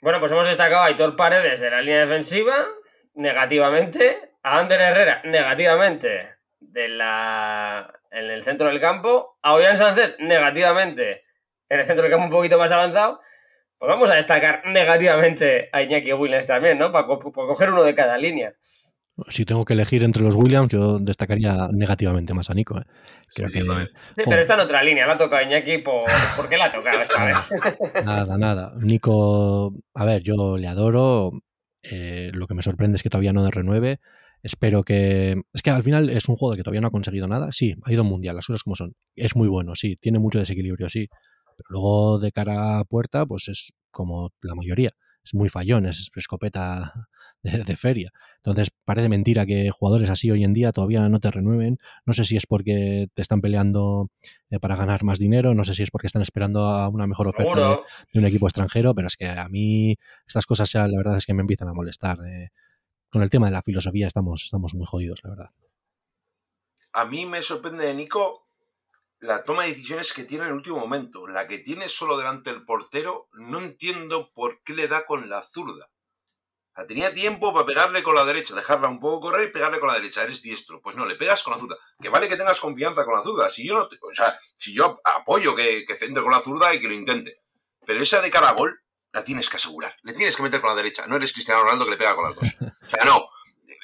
[0.00, 2.68] Bueno, pues hemos destacado a Aitor Paredes de la línea defensiva,
[3.14, 4.30] negativamente.
[4.44, 6.34] A Ander Herrera, negativamente,
[6.70, 11.24] de la en el centro del campo, a Ollán Sánchez negativamente
[11.68, 13.20] en el centro del campo un poquito más avanzado,
[13.78, 16.92] pues vamos a destacar negativamente a Iñaki Williams también, ¿no?
[16.92, 18.54] Para, coger uno de cada línea.
[19.28, 22.78] Si tengo que elegir entre los Williams, yo destacaría negativamente más a Nico.
[22.78, 22.84] ¿eh?
[23.28, 23.42] Sí,
[24.16, 26.04] pero está en otra línea, la ha tocado Iñaki por...
[26.36, 27.36] ¿por qué la ha tocado esta vez?
[28.04, 28.72] nada, nada.
[28.78, 31.32] Nico, a ver, yo le adoro.
[31.82, 34.00] Eh, lo que me sorprende es que todavía no de renueve.
[34.42, 35.40] Espero que.
[35.52, 37.52] Es que al final es un juego que todavía no ha conseguido nada.
[37.52, 38.94] Sí, ha ido mundial, las cosas como son.
[39.14, 41.08] Es muy bueno, sí, tiene mucho desequilibrio, sí.
[41.56, 44.92] Pero luego de cara a puerta, pues es como la mayoría.
[45.24, 47.08] Es muy fallón, es escopeta
[47.42, 48.10] de, feria.
[48.38, 51.78] Entonces parece mentira que jugadores así hoy en día todavía no te renueven.
[52.04, 54.10] No sé si es porque te están peleando
[54.50, 57.28] eh, para ganar más dinero, no sé si es porque están esperando a una mejor
[57.28, 57.78] oferta
[58.12, 61.26] de, un equipo extranjero, pero es que a mí estas cosas ya la verdad es
[61.26, 62.18] que me empiezan a molestar.
[62.26, 62.50] Eh
[63.12, 65.50] con el tema de la filosofía estamos, estamos muy jodidos, la verdad.
[66.94, 68.48] A mí me sorprende de Nico
[69.20, 71.26] la toma de decisiones que tiene en el último momento.
[71.26, 75.42] La que tiene solo delante del portero, no entiendo por qué le da con la
[75.42, 75.90] zurda.
[76.88, 79.94] Tenía tiempo para pegarle con la derecha, dejarla un poco correr y pegarle con la
[79.94, 80.24] derecha.
[80.24, 80.80] Eres diestro.
[80.80, 81.76] Pues no, le pegas con la zurda.
[82.00, 83.50] Que vale que tengas confianza con la zurda.
[83.50, 86.80] Si yo no, o sea, si yo apoyo que, que centre con la zurda y
[86.80, 87.42] que lo intente.
[87.86, 88.81] Pero esa de cara a gol
[89.12, 89.94] la tienes que asegurar.
[90.02, 91.06] Le tienes que meter con la derecha.
[91.06, 92.48] No eres Cristiano Ronaldo que le pega con las dos.
[92.60, 93.28] O sea, no.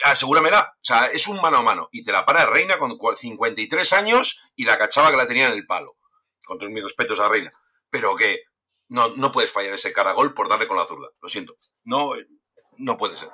[0.04, 0.74] Asegúramela.
[0.74, 1.88] O sea, es un mano a mano.
[1.92, 5.52] Y te la para Reina con 53 años y la cachaba que la tenía en
[5.52, 5.96] el palo.
[6.46, 7.50] Con todos mis respetos a Reina.
[7.90, 8.42] Pero que
[8.88, 11.08] no, no puedes fallar ese cara a gol por darle con la zurda.
[11.20, 11.56] Lo siento.
[11.84, 12.12] No,
[12.78, 13.28] no puede ser.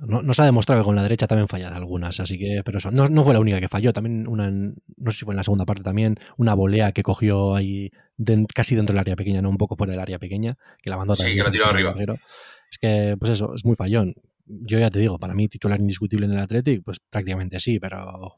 [0.00, 2.90] No, se ha demostrado que con la derecha también fallan algunas, así que, pero eso,
[2.90, 5.64] no, fue la única que falló, también una, no sé si fue en la segunda
[5.64, 7.92] parte también, una volea que cogió ahí
[8.52, 11.14] casi dentro del área pequeña, no un poco fuera del área pequeña, que la mandó
[11.14, 11.94] Sí, que la tiró arriba.
[12.70, 14.14] Es que, pues eso, es muy fallón.
[14.46, 18.32] Yo ya te digo, para mí titular indiscutible en el Athletic, pues prácticamente sí, pero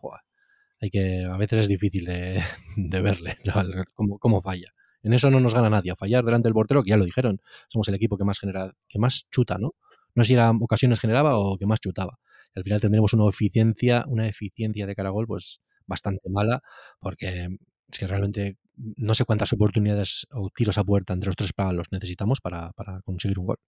[0.79, 2.05] hay que, a veces es difícil
[2.77, 4.75] de, verle, chaval, cómo, cómo falla.
[5.03, 7.41] En eso no nos gana nadie, a fallar delante del portero, que ya lo dijeron,
[7.69, 9.75] somos el equipo que más genera, que más chuta, ¿no?
[10.17, 12.19] No sé si era ocasiones generaba o que más chutaba.
[12.55, 16.63] al final tendremos una eficiencia, una eficiencia de caragol pues bastante mala,
[16.99, 17.49] porque
[17.91, 21.87] es que realmente no sé cuántas oportunidades o tiros a puerta entre los tres palos
[21.91, 22.73] necesitamos para,
[23.05, 23.59] conseguir un gol.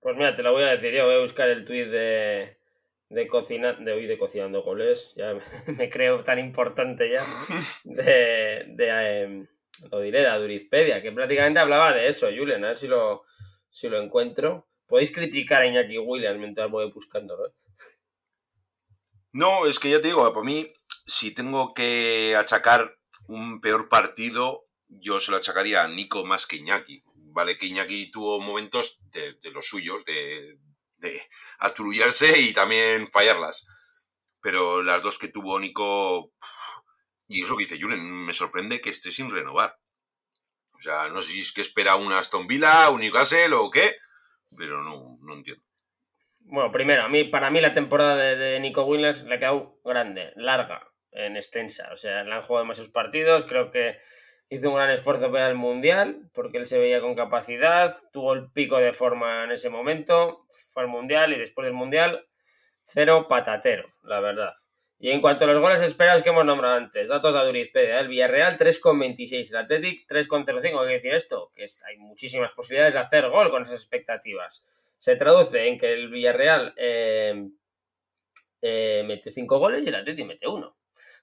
[0.00, 2.58] Pues mira, te lo voy a decir yo, voy a buscar el tuit de,
[3.08, 5.34] de cocina, de hoy de cocinando goles, ya
[5.66, 7.24] me creo tan importante ya,
[7.84, 9.46] de, de em,
[9.90, 13.24] lo diré, de Adurizpedia, que prácticamente hablaba de eso, Julian, a ver si lo,
[13.68, 14.68] si lo encuentro.
[14.86, 17.44] Podéis criticar a Iñaki Williams mientras voy buscando, ¿no?
[19.32, 20.72] No, es que ya te digo, para mí,
[21.06, 26.56] si tengo que achacar un peor partido, yo se lo achacaría a Nico más que
[26.56, 27.02] Iñaki.
[27.14, 30.58] Vale, que Iñaki tuvo momentos de, los suyos, de,
[30.96, 31.20] de
[31.58, 33.66] aturullarse y también fallarlas.
[34.40, 36.32] Pero las dos que tuvo Nico,
[37.28, 39.78] y es lo que dice Julen, me sorprende que esté sin renovar.
[40.72, 43.96] O sea, no sé si es que espera una Aston Villa, un Newcastle o qué,
[44.56, 45.62] pero no, no entiendo.
[46.40, 50.32] Bueno, primero, a mí, para mí la temporada de, Nico Williams le ha quedado grande,
[50.36, 51.88] larga, en extensa.
[51.92, 53.98] O sea, le han jugado demasiados partidos, creo que
[54.48, 58.50] hizo un gran esfuerzo para el Mundial, porque él se veía con capacidad, tuvo el
[58.52, 62.28] pico de forma en ese momento, fue al Mundial y después del Mundial,
[62.84, 64.54] cero patatero, la verdad.
[64.98, 68.08] Y en cuanto a los goles esperados que hemos nombrado antes, datos de Adurizpedia, el
[68.08, 70.80] Villarreal 3,26, el Athletic 3,05.
[70.80, 74.64] Hay que decir esto, que hay muchísimas posibilidades de hacer gol con esas expectativas.
[74.98, 77.46] Se traduce en que el Villarreal eh,
[78.62, 80.76] eh, mete 5 goles y el Athletic mete 1.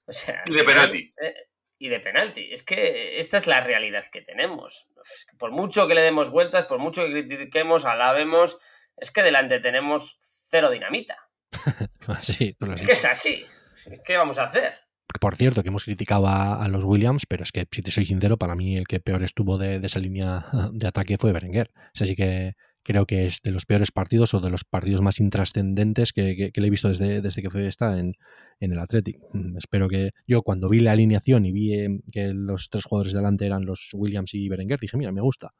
[0.06, 1.14] O sea, y de penalti.
[1.20, 1.34] Eh,
[1.78, 2.52] y de penalti.
[2.52, 4.86] Es que esta es la realidad que tenemos.
[5.36, 8.58] Por mucho que le demos vueltas, por mucho que critiquemos, alabemos,
[8.96, 11.28] es que delante tenemos cero dinamita.
[12.22, 13.44] es que es así.
[14.04, 14.72] ¿Qué vamos a hacer?
[15.20, 18.36] Por cierto, que hemos criticado a, los Williams, pero es que, si te soy sincero,
[18.36, 21.70] para mí el que peor estuvo de, esa línea de ataque fue Berenguer.
[21.98, 26.12] Así que creo que es de los peores partidos o de los partidos más intrascendentes
[26.12, 28.14] que, le he visto desde, desde que fue esta en,
[28.60, 29.18] el Athletic.
[29.32, 33.12] Mm, espero que yo cuando vi la alineación y vi eh, que los tres jugadores
[33.12, 35.52] de delante eran los Williams y Berenguer, dije, mira, me gusta.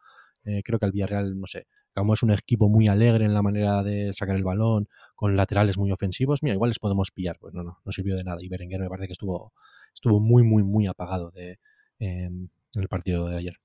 [0.45, 3.43] Eh, creo que el Villarreal, no sé, como es un equipo muy alegre en la
[3.43, 7.39] manera de sacar el balón, con laterales muy ofensivos, mira, igual les podemos pillar.
[7.41, 8.39] Pues no, no, no sirvió de nada.
[8.41, 9.53] Y Berenguer me parece que estuvo,
[9.93, 11.59] estuvo muy, muy, muy apagado de,
[11.99, 13.61] em, en el partido de ayer.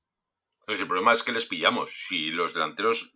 [0.66, 1.92] Pues el problema es que les pillamos.
[2.08, 3.16] Si los delanteros,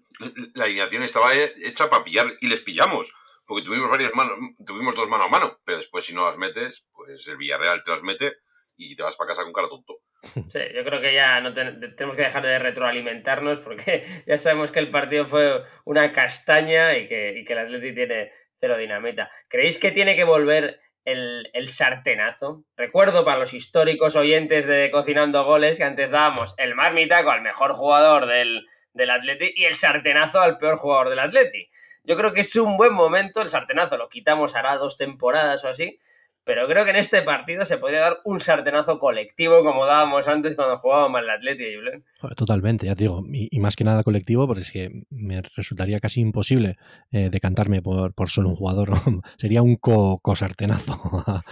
[0.56, 3.14] la alineación estaba hecha para pillar y les pillamos.
[3.46, 6.88] Porque tuvimos varias manos, tuvimos dos mano a mano, pero después si no las metes,
[6.94, 8.34] pues el Villarreal te las mete
[8.78, 10.00] y te vas para casa con cara tonto.
[10.24, 14.80] Sí, yo creo que ya no tenemos que dejar de retroalimentarnos porque ya sabemos que
[14.80, 19.30] el partido fue una castaña y que, el Atleti tiene cero dinamita.
[19.50, 22.64] ¿Creéis que tiene que volver el, el, sartenazo?
[22.78, 27.74] Recuerdo para los históricos oyentes de Cocinando Goles que antes dábamos el marmitaco al mejor
[27.74, 31.70] jugador del, del Atleti y el sartenazo al peor jugador del Atleti.
[32.06, 35.70] Yo creo que es un buen momento, el sartenazo lo quitamos hará dos temporadas o
[35.70, 36.00] así,
[36.46, 40.56] pero creo que en este partido se podría dar un sartenazo colectivo como dábamos antes
[40.56, 42.04] cuando jugábamos el Atleti y Julen.
[42.36, 46.20] Totalmente, ya te digo, y, más que nada colectivo, porque es que me resultaría casi
[46.20, 46.78] imposible
[47.12, 48.92] eh, decantarme por, por, solo un jugador.
[49.38, 51.00] Sería un co-sartenazo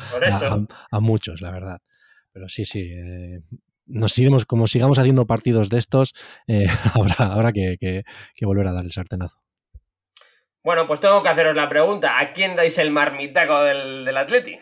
[0.92, 1.82] a, muchos, la verdad.
[2.34, 3.42] Pero sí, sí, eh,
[3.86, 6.14] nos iremos, como sigamos haciendo partidos de estos,
[6.48, 9.40] eh, habrá, que, que volver a dar el sartenazo.
[10.64, 12.20] Bueno, pues tengo que haceros la pregunta.
[12.20, 14.60] ¿A quién dais el marmitaco del, del Atleti?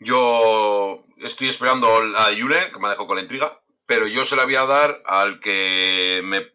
[0.00, 4.44] Yo estoy esperando a Julen, que me dejado con la intriga, pero yo se la
[4.44, 6.52] voy a dar al que me...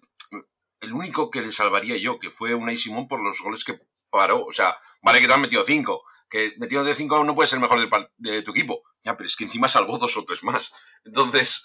[0.81, 4.43] El único que le salvaría yo, que fue Unai Simón por los goles que paró.
[4.43, 6.03] O sea, vale que te han metido cinco.
[6.27, 7.79] Que metido de cinco no puede ser mejor
[8.17, 8.81] de tu equipo.
[9.03, 10.73] Ya, pero es que encima salvó dos o tres más.
[11.05, 11.63] Entonces,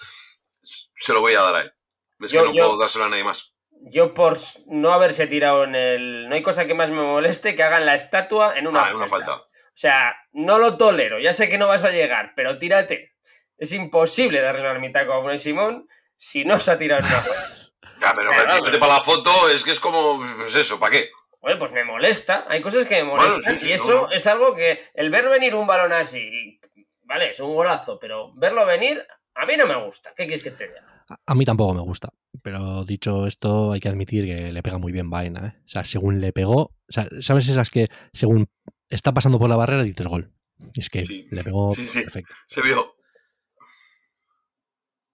[0.62, 1.72] se lo voy a dar a él.
[2.20, 3.55] Es que no puedo dárselo a nadie más
[3.88, 6.28] yo por no haberse tirado en el...
[6.28, 8.96] No hay cosa que más me moleste que hagan la estatua en una, ah, en
[8.96, 9.34] una falta.
[9.34, 11.18] O sea, no lo tolero.
[11.18, 13.14] Ya sé que no vas a llegar, pero tírate.
[13.58, 17.20] Es imposible darle un armitaco a Unai Simón si no se ha tirado en una
[17.20, 17.52] falta.
[17.98, 21.08] Ya, pero métete para la foto, es que es como, pues eso, ¿para qué?
[21.40, 22.44] Oye, pues me molesta.
[22.46, 23.56] Hay cosas que me molestan.
[23.62, 26.60] y eso es algo que el ver venir un balón así,
[27.04, 29.02] vale, es un golazo, pero verlo venir
[29.36, 30.12] a mí no me gusta.
[30.16, 30.82] ¿Qué quieres que te diga?
[31.26, 32.08] A mí tampoco me gusta.
[32.46, 35.48] Pero dicho esto, hay que admitir que le pega muy bien vaina.
[35.48, 35.62] ¿eh?
[35.64, 38.48] O sea, según le pegó, o sea, ¿sabes esas que según
[38.88, 40.30] está pasando por la barrera dices gol?
[40.74, 42.34] Es que le pegó perfecto.
[42.46, 42.94] Se vio.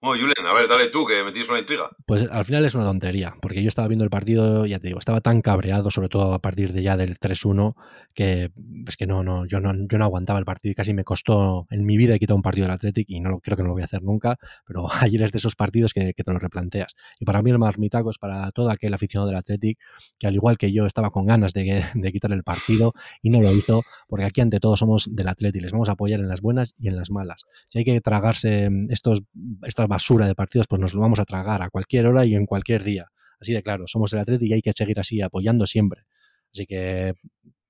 [0.03, 1.89] Bueno, a ver, dale tú, que me una intriga.
[2.07, 4.99] Pues al final es una tontería, porque yo estaba viendo el partido, ya te digo,
[4.99, 7.77] estaba tan cabreado, sobre todo a partir de ya del 3-1,
[8.13, 8.51] que
[8.89, 11.69] es que no, no, yo no, yo no aguantaba el partido y casi me costó
[11.71, 13.69] en mi vida he quitado un partido del Athletic y no lo, creo que no
[13.69, 16.97] lo voy a hacer nunca, pero ayer es de esos partidos que, te lo replanteas.
[17.21, 19.79] Y para mí el marmitaco es para todo aquel aficionado del Athletic
[20.19, 22.93] que al igual que yo estaba con ganas de, de quitar el partido
[23.23, 26.19] y no lo hizo, porque aquí ante todo somos del Athletic, les vamos a apoyar
[26.19, 27.45] en las buenas y en las malas.
[27.69, 29.23] Si hay que tragarse estos,
[29.63, 32.47] estas basura de partidos, pues nos lo vamos a tragar a cualquier hora y en
[32.47, 33.09] cualquier día.
[33.39, 36.03] Así de claro, somos el Atlético y hay que seguir así, apoyando siempre.
[36.51, 37.15] Así que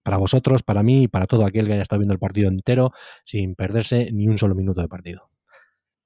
[0.05, 2.93] para vosotros, para mí y para todo aquel que haya estado viendo el partido entero
[3.25, 5.32] sin perderse ni un solo minuto de partido.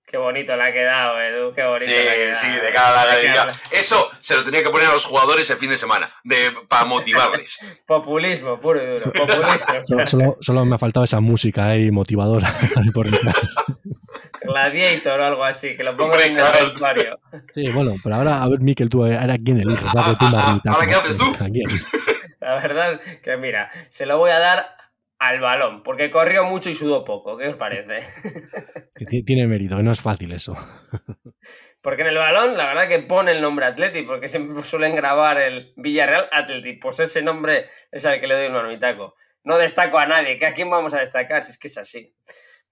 [0.07, 1.87] Qué bonito le ha quedado, Edu, qué bonito.
[1.87, 3.49] Sí, le sí, de cada galería.
[3.73, 6.85] Eso se lo tenía que poner a los jugadores el fin de semana, de, para
[6.85, 7.59] motivarles.
[7.89, 9.13] Populismo, puro y duro.
[9.13, 10.37] Populismo.
[10.41, 12.55] solo, me ha faltado esa música ahí motivadora
[12.95, 13.57] por detrás.
[14.43, 17.19] Gladiator o algo así, que lo pongo en el vestuario.
[17.53, 19.89] Sí, bueno, pero ahora, a ver, Miquel, tú, ¿era quién eliges?
[19.93, 21.37] ¿Ahora qué haces tú?
[22.39, 24.77] La verdad que, mira, se lo voy a dar
[25.19, 27.37] al balón, porque corrió mucho y sudó poco.
[27.37, 28.07] ¿Qué os parece?
[28.97, 30.57] Tiene mérito, no es fácil eso.
[31.83, 35.39] Porque en el balón, la verdad que pone el nombre Atleti, porque siempre suelen grabar
[35.39, 36.73] el Villarreal Atleti.
[36.73, 39.15] Pues ese nombre es al que le doy un manumitaco.
[39.45, 42.13] No destaco a nadie, que a quién vamos a destacar, si es que es así.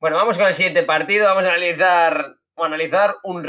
[0.01, 1.27] Bueno, vamos con el siguiente partido.
[1.27, 3.45] Vamos a analizar, analizar un,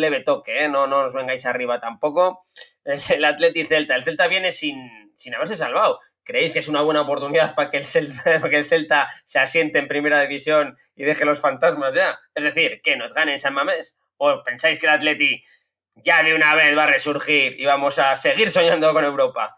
[0.00, 0.68] leve toque, ¿eh?
[0.68, 2.44] no, no os vengáis arriba tampoco.
[2.84, 3.94] El Atleti Celta.
[3.94, 6.00] El Celta viene sin, sin haberse salvado.
[6.24, 9.78] ¿Creéis que es una buena oportunidad para que, el Celta, que el Celta se asiente
[9.78, 12.18] en primera división y deje los fantasmas ya?
[12.34, 13.98] Es decir, que nos gane en San Mamés.
[14.16, 15.42] ¿O pensáis que el Atleti
[15.96, 19.56] ya de una vez va a resurgir y vamos a seguir soñando con Europa?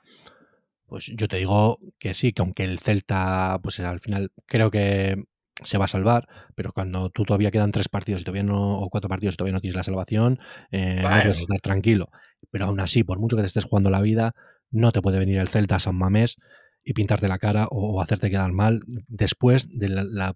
[0.87, 5.17] Pues yo te digo que sí, que aunque el Celta, pues al final creo que
[5.63, 8.91] se va a salvar, pero cuando tú todavía quedan tres partidos y todavía no, o
[8.91, 10.39] cuatro partidos y todavía no tienes la salvación,
[10.71, 12.11] eh, no puedes estar tranquilo.
[12.51, 14.35] Pero aún así, por mucho que te estés jugando la vida,
[14.77, 16.37] no te puede venir el Celta a San Mamés
[16.85, 20.35] y pintarte la cara o, hacerte quedar mal después de la,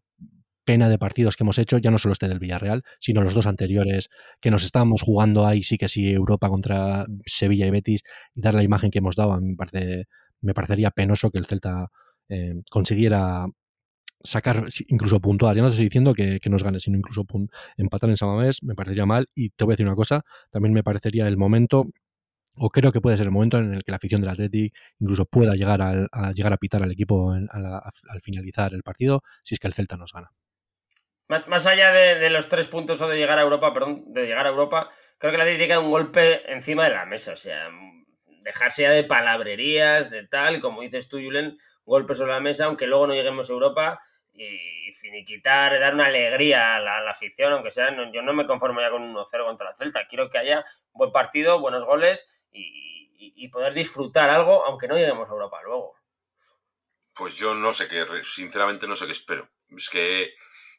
[0.63, 3.47] pena de partidos que hemos hecho, ya no solo este del Villarreal, sino los dos
[3.47, 4.09] anteriores
[4.41, 8.03] que nos estábamos jugando ahí, sí que sí, Europa contra Sevilla y Betis,
[8.35, 10.05] y dar la imagen que hemos dado, a mí me, parece,
[10.43, 11.89] me parecería penoso que el Celta
[12.29, 13.47] eh, consiguiera
[14.23, 15.57] sacar, incluso puntuar.
[15.57, 17.25] Ya no te estoy diciendo que, nos gane, sino incluso
[17.77, 19.27] empatar en Samamés, me parecería mal.
[19.35, 21.87] Y te voy a decir una cosa, también me parecería el momento,
[22.57, 25.25] o creo que puede ser el momento en el que la afición del Athletic incluso
[25.25, 29.67] pueda llegar a, llegar a pitar al equipo al finalizar el partido, si es que
[29.67, 30.31] el Celta nos gana.
[31.29, 34.47] Más, más allá de, los tres puntos o de llegar a Europa, perdón, de llegar
[34.47, 37.33] a Europa, creo que la Athletic un golpe encima de la mesa.
[37.33, 37.69] O sea,
[38.43, 42.87] dejarse ya de palabrerías, de tal, como dices tú, Julen, golpe sobre la mesa, aunque
[42.87, 44.01] luego no lleguemos a Europa
[44.33, 48.91] y finiquitar, dar una alegría a la, afición, aunque sea, yo no me conformo ya
[48.91, 50.07] con un 1-0 contra la Celta.
[50.07, 55.33] Quiero que haya buen partido, buenos goles y, poder disfrutar algo, aunque no lleguemos a
[55.33, 55.97] Europa luego.
[57.15, 59.51] Pues yo no sé qué, sinceramente no sé qué espero.
[59.77, 60.35] Es que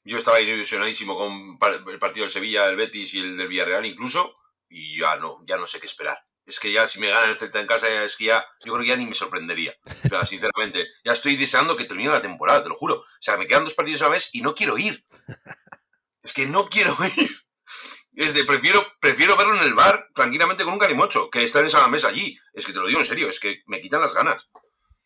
[0.06, 1.60] yo estaba ilusionadísimo con
[1.92, 4.38] el partido de Sevilla, el Betis y el del Villarreal incluso,
[4.70, 6.18] y ya no, ya no sé qué esperar
[6.52, 8.84] es que ya si me gana el Celta en casa, es que ya, yo creo
[8.84, 9.74] que ya ni me sorprendería.
[10.04, 12.96] O sea, sinceramente, ya estoy deseando que termine la temporada, te lo juro.
[12.96, 15.06] O sea, me quedan dos partidos a la vez y no quiero ir.
[16.22, 17.30] Es que no quiero ir.
[18.16, 21.68] Es de, prefiero, prefiero verlo en el bar tranquilamente con un carimocho que estar en
[21.68, 22.38] esa mesa allí.
[22.54, 24.50] Es que te lo digo en serio, es que me quitan las ganas.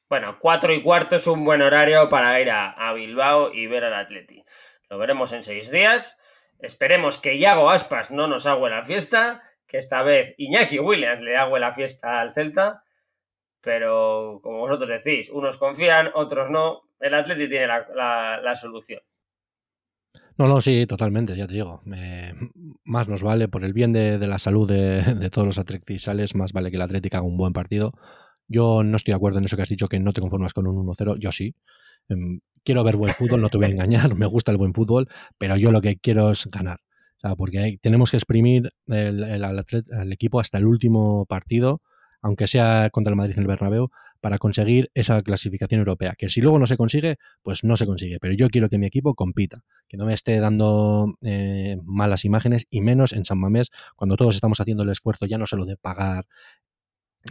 [0.09, 3.83] Bueno, cuatro y cuarto es un buen horario para ir a, a Bilbao y ver
[3.83, 4.43] al Atleti.
[4.89, 6.17] Lo veremos en seis días.
[6.59, 11.37] Esperemos que Iago Aspas no nos haga la fiesta que esta vez Iñaki Williams le
[11.37, 12.83] hago la fiesta al Celta,
[13.61, 16.81] pero como vosotros decís, unos confían, otros no.
[16.99, 19.01] El Atleti tiene la, solución.
[20.37, 21.81] No, no, sí, totalmente, ya te digo.
[22.83, 26.69] más nos vale, por el bien de, la salud de, todos los atletisales, más vale
[26.69, 27.93] que el Atlético haga un buen partido.
[28.47, 30.67] Yo no estoy de acuerdo en eso que has dicho, que no te conformas con
[30.67, 31.17] un 1-0.
[31.17, 31.55] Yo sí.
[32.07, 35.07] Em, quiero ver buen fútbol, no te voy a engañar, me gusta el buen fútbol,
[35.37, 36.79] pero yo lo que quiero es ganar
[37.35, 41.81] porque tenemos que exprimir el, equipo hasta el último partido,
[42.21, 43.89] aunque sea contra el Madrid en el Bernabéu,
[44.21, 46.13] para conseguir esa clasificación europea.
[46.17, 48.17] Que si luego no se consigue, pues no se consigue.
[48.19, 52.65] Pero yo quiero que mi equipo compita, que no me esté dando eh, malas imágenes
[52.69, 55.77] y menos en San Mamés, cuando todos estamos haciendo el esfuerzo ya no solo de
[55.77, 56.25] pagar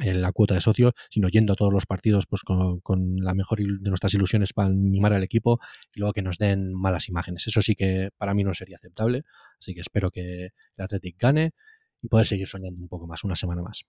[0.02, 3.60] eh, la cuota de socio, sino yendo a todos los partidos pues con, la mejor
[3.60, 5.60] de nuestras ilusiones para animar al equipo
[5.94, 7.46] y luego que nos den malas imágenes.
[7.46, 9.22] Eso sí que para mí no sería aceptable,
[9.58, 11.52] así que espero que el Athletic gane
[12.02, 13.84] y poder seguir soñando un poco más, una semana más.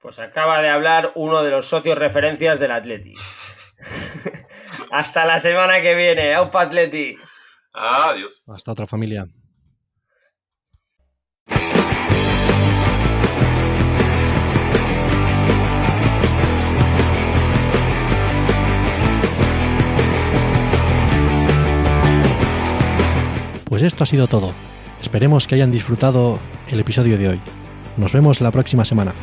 [0.00, 3.14] Pues acaba de hablar uno de los socios referencias del Atleti.
[4.92, 6.34] Hasta la semana que viene.
[6.34, 7.16] ¡Aupa Atleti!
[7.72, 8.44] Adiós.
[8.48, 9.26] Hasta otra familia.
[23.78, 24.52] Pues esto ha sido todo.
[25.00, 27.40] Esperemos que hayan disfrutado el episodio de hoy.
[27.96, 29.14] Nos vemos la próxima semana.